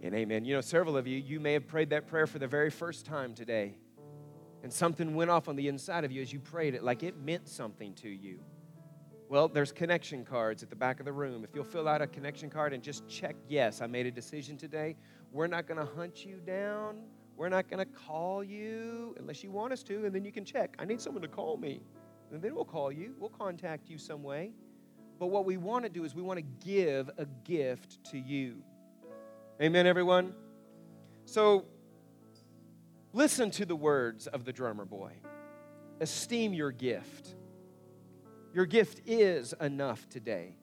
and 0.01 0.15
amen. 0.15 0.45
You 0.45 0.53
know, 0.53 0.61
several 0.61 0.95
of 0.95 1.05
you, 1.05 1.17
you 1.17 1.41
may 1.41 1.51
have 1.51 1.67
prayed 1.67 1.89
that 1.89 2.07
prayer 2.07 2.27
for 2.27 2.39
the 2.39 2.47
very 2.47 2.69
first 2.69 3.05
time 3.05 3.33
today. 3.33 3.75
And 4.63 4.71
something 4.71 5.15
went 5.15 5.32
off 5.32 5.47
on 5.47 5.56
the 5.56 5.67
inside 5.67 6.04
of 6.04 6.12
you 6.12 6.21
as 6.21 6.32
you 6.32 6.39
prayed 6.39 6.76
it, 6.76 6.84
like 6.84 7.04
it 7.04 7.17
meant 7.17 7.47
something 7.47 7.93
to 7.95 8.10
you. 8.10 8.39
Well, 9.28 9.47
there's 9.47 9.71
connection 9.71 10.26
cards 10.26 10.62
at 10.62 10.69
the 10.69 10.76
back 10.76 11.00
of 11.00 11.06
the 11.06 11.13
room. 11.13 11.43
If 11.43 11.56
you'll 11.56 11.63
fill 11.63 11.88
out 11.88 12.02
a 12.02 12.08
connection 12.08 12.50
card 12.50 12.74
and 12.74 12.84
just 12.84 13.08
check, 13.08 13.36
yes, 13.47 13.82
I 13.82 13.88
made 13.88 14.06
a 14.06 14.12
decision 14.12 14.58
today. 14.58 14.97
We're 15.32 15.47
not 15.47 15.67
going 15.67 15.80
to 15.80 15.89
hunt 15.95 16.26
you 16.26 16.41
down. 16.45 16.97
We're 17.38 17.50
not 17.50 17.69
going 17.69 17.80
to 17.80 17.91
call 17.91 18.43
you 18.43 19.15
unless 19.17 19.41
you 19.41 19.50
want 19.50 19.71
us 19.71 19.84
to, 19.84 20.06
and 20.06 20.13
then 20.13 20.26
you 20.26 20.34
can 20.34 20.43
check. 20.43 20.76
I 20.78 20.86
need 20.86 21.00
someone 21.00 21.21
to 21.21 21.30
call 21.30 21.56
me. 21.58 21.82
And 22.32 22.41
then 22.41 22.54
we'll 22.54 22.65
call 22.65 22.91
you. 22.91 23.15
We'll 23.17 23.30
contact 23.30 23.89
you 23.89 23.97
some 23.97 24.21
way. 24.21 24.52
But 25.17 25.28
what 25.28 25.45
we 25.45 25.56
want 25.56 25.86
to 25.86 25.89
do 25.89 26.04
is 26.04 26.13
we 26.13 26.21
want 26.21 26.38
to 26.38 26.45
give 26.65 27.10
a 27.17 27.26
gift 27.45 28.04
to 28.12 28.19
you. 28.19 28.62
Amen, 29.62 29.88
everyone? 29.88 30.34
So 31.26 31.65
listen 33.13 33.52
to 33.52 33.65
the 33.65 33.76
words 33.76 34.28
of 34.28 34.45
the 34.45 34.54
drummer 34.54 34.86
boy. 34.86 35.13
Esteem 36.00 36.54
your 36.54 36.71
gift. 36.71 37.36
Your 38.54 38.65
gift 38.65 39.02
is 39.06 39.54
enough 39.62 40.08
today. 40.10 40.58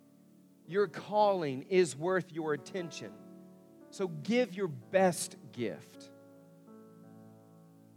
Your 0.67 0.89
calling 0.89 1.63
is 1.71 1.97
worth 1.97 2.33
your 2.33 2.53
attention. 2.53 3.13
So 3.91 4.09
give 4.09 4.55
your 4.55 4.69
best 4.69 5.37
gift. 5.53 6.11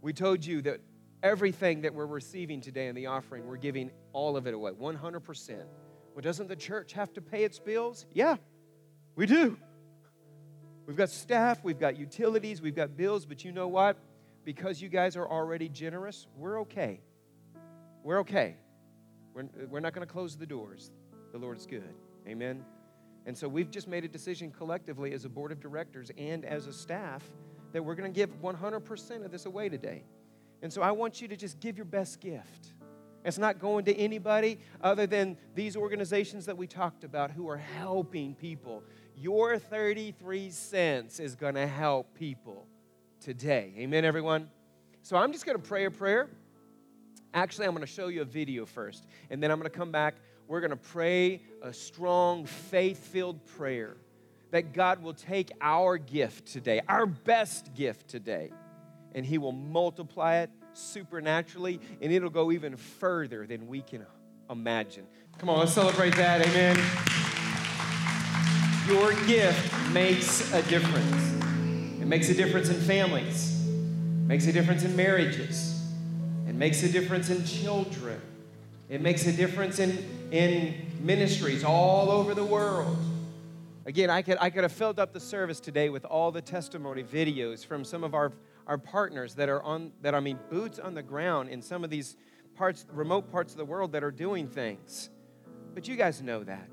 We 0.00 0.12
told 0.12 0.44
you 0.44 0.62
that 0.62 0.80
everything 1.22 1.82
that 1.82 1.94
we're 1.94 2.06
receiving 2.06 2.60
today 2.60 2.88
in 2.88 2.94
the 2.94 3.06
offering, 3.06 3.46
we're 3.46 3.56
giving 3.56 3.90
all 4.12 4.36
of 4.36 4.46
it 4.46 4.54
away, 4.54 4.72
100%. 4.72 5.64
Well, 6.14 6.22
doesn't 6.22 6.48
the 6.48 6.56
church 6.56 6.92
have 6.94 7.12
to 7.14 7.20
pay 7.20 7.44
its 7.44 7.58
bills? 7.58 8.06
Yeah, 8.12 8.36
we 9.14 9.26
do. 9.26 9.56
We've 10.86 10.96
got 10.96 11.10
staff, 11.10 11.62
we've 11.62 11.78
got 11.78 11.96
utilities, 11.96 12.60
we've 12.60 12.74
got 12.74 12.96
bills, 12.96 13.24
but 13.24 13.44
you 13.44 13.52
know 13.52 13.68
what? 13.68 13.96
Because 14.44 14.82
you 14.82 14.88
guys 14.88 15.16
are 15.16 15.28
already 15.28 15.68
generous, 15.68 16.26
we're 16.36 16.60
okay. 16.62 17.00
We're 18.02 18.20
okay. 18.20 18.56
We're, 19.34 19.48
we're 19.68 19.80
not 19.80 19.94
going 19.94 20.06
to 20.06 20.12
close 20.12 20.36
the 20.36 20.46
doors. 20.46 20.90
The 21.32 21.38
Lord 21.38 21.56
is 21.56 21.66
good. 21.66 21.94
Amen. 22.26 22.64
And 23.24 23.36
so 23.36 23.48
we've 23.48 23.70
just 23.70 23.86
made 23.86 24.04
a 24.04 24.08
decision 24.08 24.50
collectively 24.50 25.12
as 25.12 25.24
a 25.24 25.28
board 25.28 25.52
of 25.52 25.60
directors 25.60 26.10
and 26.18 26.44
as 26.44 26.66
a 26.66 26.72
staff 26.72 27.22
that 27.72 27.82
we're 27.82 27.94
going 27.94 28.12
to 28.12 28.14
give 28.14 28.30
100% 28.42 29.24
of 29.24 29.30
this 29.30 29.46
away 29.46 29.68
today. 29.68 30.02
And 30.60 30.72
so 30.72 30.82
I 30.82 30.90
want 30.90 31.20
you 31.20 31.28
to 31.28 31.36
just 31.36 31.60
give 31.60 31.76
your 31.76 31.84
best 31.84 32.20
gift. 32.20 32.72
It's 33.24 33.38
not 33.38 33.60
going 33.60 33.84
to 33.84 33.96
anybody 33.96 34.58
other 34.80 35.06
than 35.06 35.36
these 35.54 35.76
organizations 35.76 36.46
that 36.46 36.56
we 36.56 36.66
talked 36.66 37.04
about 37.04 37.30
who 37.30 37.48
are 37.48 37.56
helping 37.56 38.34
people. 38.34 38.82
Your 39.16 39.58
33 39.58 40.50
cents 40.50 41.20
is 41.20 41.36
going 41.36 41.54
to 41.54 41.66
help 41.66 42.14
people 42.14 42.66
today. 43.22 43.72
Amen, 43.78 44.04
everyone? 44.04 44.50
So 45.02 45.16
I'm 45.16 45.32
just 45.32 45.46
going 45.46 45.56
to 45.56 45.62
pray 45.62 45.84
a 45.84 45.90
prayer. 45.90 46.28
Actually, 47.32 47.66
I'm 47.66 47.72
going 47.72 47.86
to 47.86 47.92
show 47.92 48.08
you 48.08 48.22
a 48.22 48.26
video 48.26 48.66
first, 48.66 49.06
and 49.30 49.42
then 49.42 49.50
I'm 49.50 49.58
going 49.58 49.70
to 49.70 49.76
come 49.76 49.92
back. 49.92 50.16
We're 50.48 50.60
going 50.60 50.70
to 50.70 50.76
pray 50.76 51.40
a 51.62 51.72
strong, 51.72 52.44
faith 52.46 52.98
filled 52.98 53.44
prayer 53.46 53.96
that 54.50 54.72
God 54.74 55.02
will 55.02 55.14
take 55.14 55.50
our 55.60 55.96
gift 55.96 56.46
today, 56.46 56.82
our 56.88 57.06
best 57.06 57.74
gift 57.74 58.08
today, 58.08 58.50
and 59.14 59.24
He 59.24 59.38
will 59.38 59.52
multiply 59.52 60.38
it 60.38 60.50
supernaturally, 60.74 61.80
and 62.00 62.12
it'll 62.12 62.28
go 62.28 62.52
even 62.52 62.76
further 62.76 63.46
than 63.46 63.66
we 63.66 63.82
can 63.82 64.04
imagine. 64.50 65.06
Come 65.38 65.48
on, 65.48 65.60
let's 65.60 65.72
celebrate 65.72 66.16
that. 66.16 66.46
Amen. 66.46 66.76
Your 68.88 69.12
gift 69.26 69.92
makes 69.92 70.52
a 70.52 70.62
difference. 70.62 71.41
It 72.02 72.08
makes 72.08 72.28
a 72.28 72.34
difference 72.34 72.68
in 72.68 72.80
families, 72.80 73.64
it 73.64 74.26
makes 74.26 74.46
a 74.48 74.52
difference 74.52 74.82
in 74.82 74.96
marriages, 74.96 75.80
it 76.48 76.54
makes 76.54 76.82
a 76.82 76.90
difference 76.90 77.30
in 77.30 77.44
children, 77.44 78.20
it 78.88 79.00
makes 79.00 79.24
a 79.26 79.32
difference 79.32 79.78
in, 79.78 80.04
in 80.32 80.74
ministries 81.00 81.62
all 81.62 82.10
over 82.10 82.34
the 82.34 82.44
world. 82.44 82.98
Again, 83.86 84.10
I 84.10 84.22
could, 84.22 84.36
I 84.40 84.50
could 84.50 84.64
have 84.64 84.72
filled 84.72 84.98
up 84.98 85.12
the 85.12 85.20
service 85.20 85.60
today 85.60 85.90
with 85.90 86.04
all 86.04 86.32
the 86.32 86.42
testimony 86.42 87.04
videos 87.04 87.64
from 87.64 87.84
some 87.84 88.02
of 88.02 88.14
our 88.14 88.32
our 88.66 88.78
partners 88.78 89.34
that 89.34 89.48
are 89.48 89.62
on 89.62 89.92
that 90.02 90.14
I 90.14 90.20
mean 90.20 90.38
boots 90.50 90.78
on 90.78 90.94
the 90.94 91.02
ground 91.02 91.50
in 91.50 91.62
some 91.62 91.84
of 91.84 91.90
these 91.90 92.16
parts 92.56 92.84
remote 92.92 93.30
parts 93.30 93.52
of 93.52 93.58
the 93.58 93.64
world 93.64 93.92
that 93.92 94.02
are 94.02 94.10
doing 94.10 94.48
things. 94.48 95.10
But 95.74 95.86
you 95.88 95.96
guys 95.96 96.20
know 96.20 96.42
that. 96.44 96.70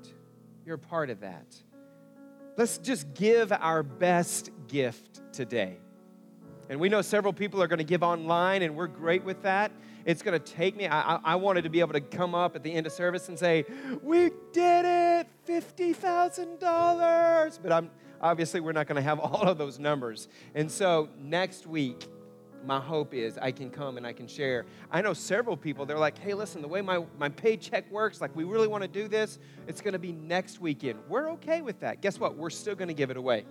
You're 0.66 0.74
a 0.74 0.78
part 0.78 1.10
of 1.10 1.20
that. 1.20 1.54
Let's 2.56 2.78
just 2.78 3.14
give 3.14 3.52
our 3.52 3.82
best 3.82 4.50
gift 4.70 5.20
today. 5.32 5.78
And 6.68 6.78
we 6.78 6.88
know 6.88 7.02
several 7.02 7.32
people 7.32 7.60
are 7.62 7.66
going 7.66 7.78
to 7.78 7.84
give 7.84 8.04
online, 8.04 8.62
and 8.62 8.76
we're 8.76 8.86
great 8.86 9.24
with 9.24 9.42
that. 9.42 9.72
It's 10.04 10.22
going 10.22 10.40
to 10.40 10.52
take 10.52 10.76
me, 10.76 10.86
I, 10.86 11.16
I 11.16 11.34
wanted 11.34 11.64
to 11.64 11.70
be 11.70 11.80
able 11.80 11.94
to 11.94 12.00
come 12.00 12.32
up 12.34 12.54
at 12.54 12.62
the 12.62 12.72
end 12.72 12.86
of 12.86 12.92
service 12.92 13.28
and 13.28 13.36
say, 13.38 13.64
We 14.02 14.30
did 14.52 14.84
it, 14.86 15.26
$50,000. 15.46 17.58
But 17.62 17.72
I'm, 17.72 17.90
obviously 18.20 18.60
we're 18.60 18.72
not 18.72 18.86
going 18.86 18.96
to 18.96 19.02
have 19.02 19.18
all 19.20 19.42
of 19.42 19.58
those 19.58 19.78
numbers. 19.78 20.28
And 20.54 20.70
so 20.70 21.08
next 21.18 21.66
week, 21.66 22.06
my 22.64 22.78
hope 22.78 23.14
is 23.14 23.38
I 23.38 23.52
can 23.52 23.70
come 23.70 23.96
and 23.96 24.06
I 24.06 24.12
can 24.12 24.26
share. 24.26 24.66
I 24.90 25.00
know 25.02 25.12
several 25.12 25.56
people, 25.56 25.86
they're 25.86 25.98
like, 25.98 26.18
hey, 26.18 26.34
listen, 26.34 26.62
the 26.62 26.68
way 26.68 26.82
my, 26.82 27.04
my 27.18 27.30
paycheck 27.30 27.90
works, 27.90 28.20
like 28.20 28.34
we 28.36 28.44
really 28.44 28.68
want 28.68 28.82
to 28.82 28.88
do 28.88 29.08
this, 29.08 29.38
it's 29.66 29.80
going 29.80 29.94
to 29.94 29.98
be 29.98 30.12
next 30.12 30.60
weekend. 30.60 31.00
We're 31.08 31.30
okay 31.32 31.62
with 31.62 31.80
that. 31.80 32.00
Guess 32.00 32.20
what? 32.20 32.36
We're 32.36 32.50
still 32.50 32.74
going 32.74 32.88
to 32.88 32.94
give 32.94 33.10
it 33.10 33.16
away. 33.16 33.44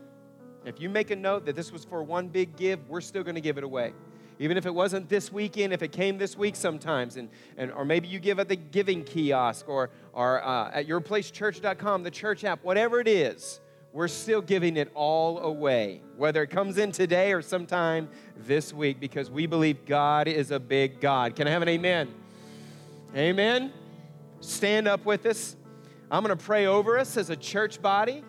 If 0.65 0.79
you 0.79 0.89
make 0.89 1.11
a 1.11 1.15
note 1.15 1.45
that 1.45 1.55
this 1.55 1.71
was 1.71 1.85
for 1.85 2.03
one 2.03 2.27
big 2.27 2.55
give, 2.55 2.87
we're 2.89 3.01
still 3.01 3.23
going 3.23 3.35
to 3.35 3.41
give 3.41 3.57
it 3.57 3.63
away. 3.63 3.93
Even 4.39 4.55
if 4.55 4.65
it 4.65 4.73
wasn't 4.73 5.09
this 5.09 5.31
weekend, 5.31 5.73
if 5.73 5.81
it 5.81 5.91
came 5.91 6.17
this 6.17 6.37
week 6.37 6.55
sometimes, 6.55 7.17
and, 7.17 7.29
and 7.57 7.71
or 7.73 7.83
maybe 7.83 8.07
you 8.07 8.19
give 8.19 8.39
at 8.39 8.47
the 8.47 8.55
giving 8.55 9.03
kiosk 9.03 9.67
or, 9.67 9.89
or 10.13 10.43
uh, 10.43 10.71
at 10.71 10.87
yourplacechurch.com, 10.87 12.03
the 12.03 12.11
church 12.11 12.45
app, 12.45 12.63
whatever 12.63 13.01
it 13.01 13.07
is, 13.07 13.59
we're 13.91 14.07
still 14.07 14.41
giving 14.41 14.77
it 14.77 14.91
all 14.93 15.39
away, 15.39 16.01
whether 16.15 16.43
it 16.43 16.51
comes 16.51 16.77
in 16.77 16.91
today 16.91 17.33
or 17.33 17.41
sometime 17.41 18.07
this 18.37 18.71
week, 18.71 18.99
because 18.99 19.31
we 19.31 19.45
believe 19.45 19.85
God 19.85 20.27
is 20.27 20.51
a 20.51 20.59
big 20.59 21.01
God. 21.01 21.35
Can 21.35 21.47
I 21.47 21.51
have 21.51 21.63
an 21.63 21.69
amen? 21.69 22.13
Amen. 23.15 23.73
Stand 24.41 24.87
up 24.87 25.05
with 25.05 25.25
us. 25.25 25.57
I'm 26.11 26.23
going 26.23 26.37
to 26.37 26.43
pray 26.43 26.67
over 26.67 26.97
us 26.97 27.17
as 27.17 27.29
a 27.29 27.35
church 27.35 27.81
body, 27.81 28.23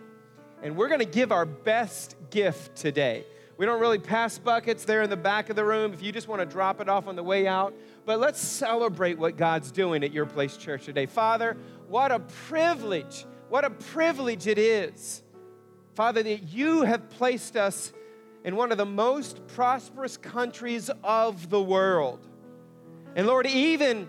and 0.63 0.77
we're 0.77 0.89
going 0.89 1.01
to 1.01 1.07
give 1.07 1.33
our 1.33 1.47
best 1.47 2.17
gift 2.31 2.77
today. 2.77 3.25
We 3.57 3.67
don't 3.67 3.81
really 3.81 3.99
pass 3.99 4.39
buckets 4.39 4.85
there 4.85 5.03
in 5.03 5.11
the 5.11 5.17
back 5.17 5.51
of 5.51 5.57
the 5.57 5.65
room 5.65 5.93
if 5.93 6.03
you 6.03 6.13
just 6.13 6.29
want 6.29 6.41
to 6.41 6.47
drop 6.47 6.81
it 6.81 6.89
off 6.89 7.07
on 7.07 7.17
the 7.17 7.23
way 7.23 7.47
out. 7.47 7.75
But 8.07 8.19
let's 8.19 8.41
celebrate 8.41 9.19
what 9.19 9.37
God's 9.37 9.71
doing 9.71 10.03
at 10.03 10.13
your 10.13 10.27
place 10.27 10.57
church 10.57 10.87
today. 10.87 11.07
Father, 11.07 11.57
what 11.89 12.11
a 12.11 12.21
privilege, 12.21 13.27
what 13.49 13.65
a 13.65 13.71
privilege 13.71 14.47
it 14.47 14.59
is 14.59 15.23
Father, 15.95 16.23
that 16.23 16.45
you 16.45 16.83
have 16.83 17.11
placed 17.11 17.57
us 17.57 17.93
in 18.45 18.57
one 18.57 18.73
of 18.73 18.79
the 18.79 18.87
most 18.87 19.47
prosperous 19.49 20.17
countries 20.17 20.91
of 21.03 21.51
the 21.51 21.61
world. 21.61 22.27
And 23.17 23.27
Lord, 23.27 23.47
even, 23.47 24.09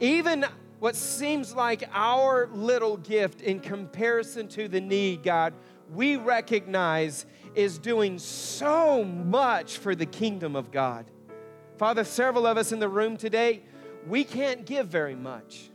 even 0.00 0.46
what 0.78 0.94
seems 0.96 1.54
like 1.54 1.84
our 1.92 2.48
little 2.54 2.96
gift 2.96 3.42
in 3.42 3.60
comparison 3.60 4.48
to 4.48 4.68
the 4.68 4.80
need, 4.80 5.24
God, 5.24 5.52
we 5.92 6.16
recognize 6.16 7.26
is 7.54 7.78
doing 7.78 8.18
so 8.18 9.04
much 9.04 9.78
for 9.78 9.94
the 9.94 10.06
kingdom 10.06 10.56
of 10.56 10.70
God. 10.70 11.06
Father, 11.78 12.04
several 12.04 12.46
of 12.46 12.56
us 12.56 12.72
in 12.72 12.78
the 12.78 12.88
room 12.88 13.16
today, 13.16 13.62
we 14.06 14.24
can't 14.24 14.64
give 14.64 14.88
very 14.88 15.14
much. 15.14 15.70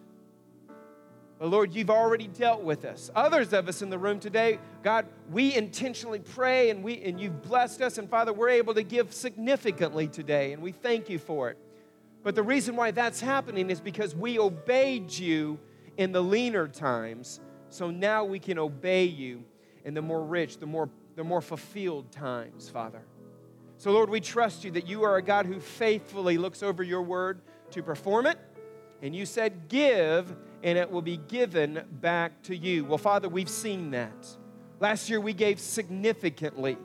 But 1.40 1.50
Lord, 1.50 1.74
you've 1.74 1.90
already 1.90 2.28
dealt 2.28 2.62
with 2.62 2.86
us. 2.86 3.10
Others 3.16 3.52
of 3.54 3.68
us 3.68 3.82
in 3.82 3.90
the 3.90 3.98
room 3.98 4.20
today, 4.20 4.60
God, 4.84 5.08
we 5.32 5.56
intentionally 5.56 6.20
pray 6.20 6.70
and 6.70 6.84
we 6.84 7.02
and 7.02 7.20
you've 7.20 7.42
blessed 7.42 7.82
us 7.82 7.98
and 7.98 8.08
Father, 8.08 8.32
we're 8.32 8.50
able 8.50 8.76
to 8.76 8.84
give 8.84 9.12
significantly 9.12 10.08
today 10.08 10.54
and 10.54 10.62
we 10.62 10.72
thank 10.72 11.10
you 11.10 11.18
for 11.18 11.50
it. 11.50 11.58
But 12.24 12.36
the 12.36 12.44
reason 12.44 12.76
why 12.76 12.92
that's 12.92 13.20
happening 13.20 13.72
is 13.72 13.80
because 13.80 14.16
we 14.16 14.38
obeyed 14.38 15.12
you 15.12 15.60
in 15.98 16.12
the 16.12 16.22
leaner 16.22 16.68
times. 16.68 17.40
So 17.70 17.90
now 17.90 18.24
we 18.24 18.38
can 18.38 18.60
obey 18.60 19.06
you 19.06 19.44
in 19.86 19.94
the 19.94 20.02
more 20.02 20.24
rich, 20.24 20.58
the 20.58 20.66
more 20.66 20.90
the 21.16 21.24
more 21.24 21.42
fulfilled 21.42 22.12
times, 22.12 22.70
Father. 22.70 23.02
So 23.78 23.92
Lord, 23.92 24.10
we 24.10 24.22
trust 24.22 24.64
you 24.64 24.72
that 24.72 24.88
you 24.88 25.04
are 25.04 25.18
a 25.18 25.22
God 25.22 25.46
who 25.46 25.60
faithfully 25.60 26.38
looks 26.38 26.64
over 26.64 26.84
your 26.84 27.02
word 27.02 27.42
to 27.72 27.84
perform 27.84 28.26
it. 28.28 28.38
And 29.02 29.16
you 29.16 29.26
said, 29.26 29.68
"Give 29.68 30.36
and 30.64 30.78
it 30.78 30.90
will 30.90 31.02
be 31.02 31.18
given 31.18 31.84
back 31.92 32.44
to 32.44 32.56
you. 32.56 32.86
Well, 32.86 32.98
Father, 32.98 33.28
we've 33.28 33.50
seen 33.50 33.92
that. 33.92 34.38
Last 34.80 35.10
year 35.10 35.20
we 35.20 35.34
gave 35.34 35.60
significantly. 35.60 36.78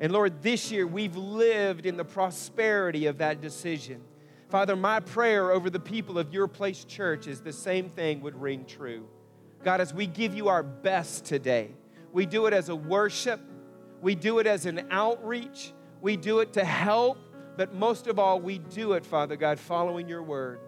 And 0.00 0.12
Lord, 0.12 0.42
this 0.42 0.70
year 0.70 0.86
we've 0.86 1.16
lived 1.16 1.86
in 1.86 1.96
the 1.96 2.04
prosperity 2.04 3.06
of 3.06 3.18
that 3.18 3.40
decision. 3.40 4.02
Father, 4.48 4.76
my 4.76 5.00
prayer 5.00 5.50
over 5.50 5.70
the 5.70 5.80
people 5.80 6.18
of 6.18 6.32
your 6.32 6.46
place 6.46 6.84
church 6.84 7.26
is 7.26 7.40
the 7.40 7.52
same 7.52 7.90
thing 7.90 8.20
would 8.20 8.40
ring 8.40 8.64
true. 8.64 9.08
God, 9.64 9.80
as 9.80 9.92
we 9.92 10.06
give 10.06 10.34
you 10.34 10.48
our 10.48 10.62
best 10.62 11.24
today, 11.24 11.70
we 12.16 12.24
do 12.24 12.46
it 12.46 12.54
as 12.54 12.70
a 12.70 12.74
worship, 12.74 13.38
we 14.00 14.14
do 14.14 14.38
it 14.38 14.46
as 14.46 14.64
an 14.64 14.86
outreach, 14.90 15.74
we 16.00 16.16
do 16.16 16.38
it 16.38 16.50
to 16.54 16.64
help, 16.64 17.18
but 17.58 17.74
most 17.74 18.06
of 18.06 18.18
all, 18.18 18.40
we 18.40 18.56
do 18.56 18.94
it, 18.94 19.04
Father 19.04 19.36
God, 19.36 19.60
following 19.60 20.08
your 20.08 20.22
word 20.22 20.60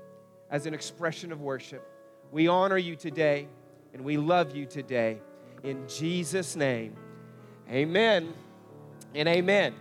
as 0.50 0.66
an 0.66 0.74
expression 0.74 1.32
of 1.32 1.40
worship. 1.40 1.90
We 2.32 2.48
honor 2.48 2.76
you 2.76 2.96
today 2.96 3.48
and 3.94 4.04
we 4.04 4.18
love 4.18 4.54
you 4.54 4.66
today. 4.66 5.22
In 5.62 5.88
Jesus' 5.88 6.54
name, 6.54 6.94
amen 7.70 8.34
and 9.14 9.26
amen. 9.26 9.72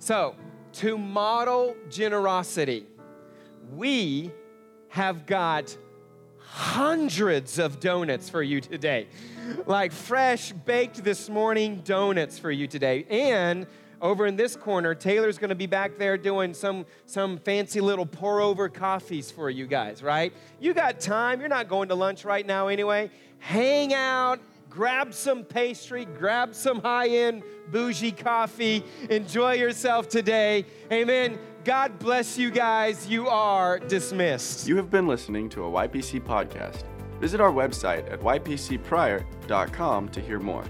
So, 0.00 0.34
to 0.72 0.98
model 0.98 1.76
generosity, 1.88 2.84
we 3.76 4.32
have 4.88 5.24
got 5.24 5.78
hundreds 6.48 7.58
of 7.58 7.80
donuts 7.80 8.30
for 8.30 8.42
you 8.42 8.60
today. 8.60 9.08
Like 9.66 9.92
fresh 9.92 10.52
baked 10.52 11.04
this 11.04 11.28
morning 11.28 11.82
donuts 11.84 12.38
for 12.38 12.50
you 12.50 12.66
today. 12.66 13.04
And 13.10 13.66
over 14.00 14.26
in 14.26 14.36
this 14.36 14.56
corner, 14.56 14.94
Taylor's 14.94 15.38
gonna 15.38 15.54
be 15.54 15.66
back 15.66 15.98
there 15.98 16.16
doing 16.16 16.54
some, 16.54 16.86
some 17.06 17.38
fancy 17.38 17.80
little 17.80 18.06
pour 18.06 18.40
over 18.40 18.68
coffees 18.68 19.30
for 19.30 19.50
you 19.50 19.66
guys, 19.66 20.02
right? 20.02 20.32
You 20.60 20.74
got 20.74 21.00
time, 21.00 21.40
you're 21.40 21.48
not 21.48 21.68
going 21.68 21.88
to 21.88 21.94
lunch 21.94 22.24
right 22.24 22.46
now 22.46 22.68
anyway. 22.68 23.10
Hang 23.38 23.92
out, 23.92 24.40
grab 24.76 25.14
some 25.14 25.42
pastry, 25.42 26.04
grab 26.04 26.54
some 26.54 26.80
high 26.80 27.08
end 27.08 27.42
bougie 27.72 28.12
coffee, 28.12 28.84
enjoy 29.08 29.54
yourself 29.54 30.06
today. 30.08 30.66
Amen. 30.92 31.38
God 31.64 31.98
bless 31.98 32.36
you 32.38 32.50
guys. 32.50 33.08
You 33.08 33.26
are 33.26 33.78
dismissed. 33.78 34.68
You 34.68 34.76
have 34.76 34.90
been 34.90 35.08
listening 35.08 35.48
to 35.48 35.64
a 35.64 35.70
YPC 35.88 36.20
podcast. 36.20 36.84
Visit 37.18 37.40
our 37.40 37.50
website 37.50 38.12
at 38.12 38.20
ypcprior.com 38.20 40.08
to 40.10 40.20
hear 40.20 40.38
more. 40.38 40.64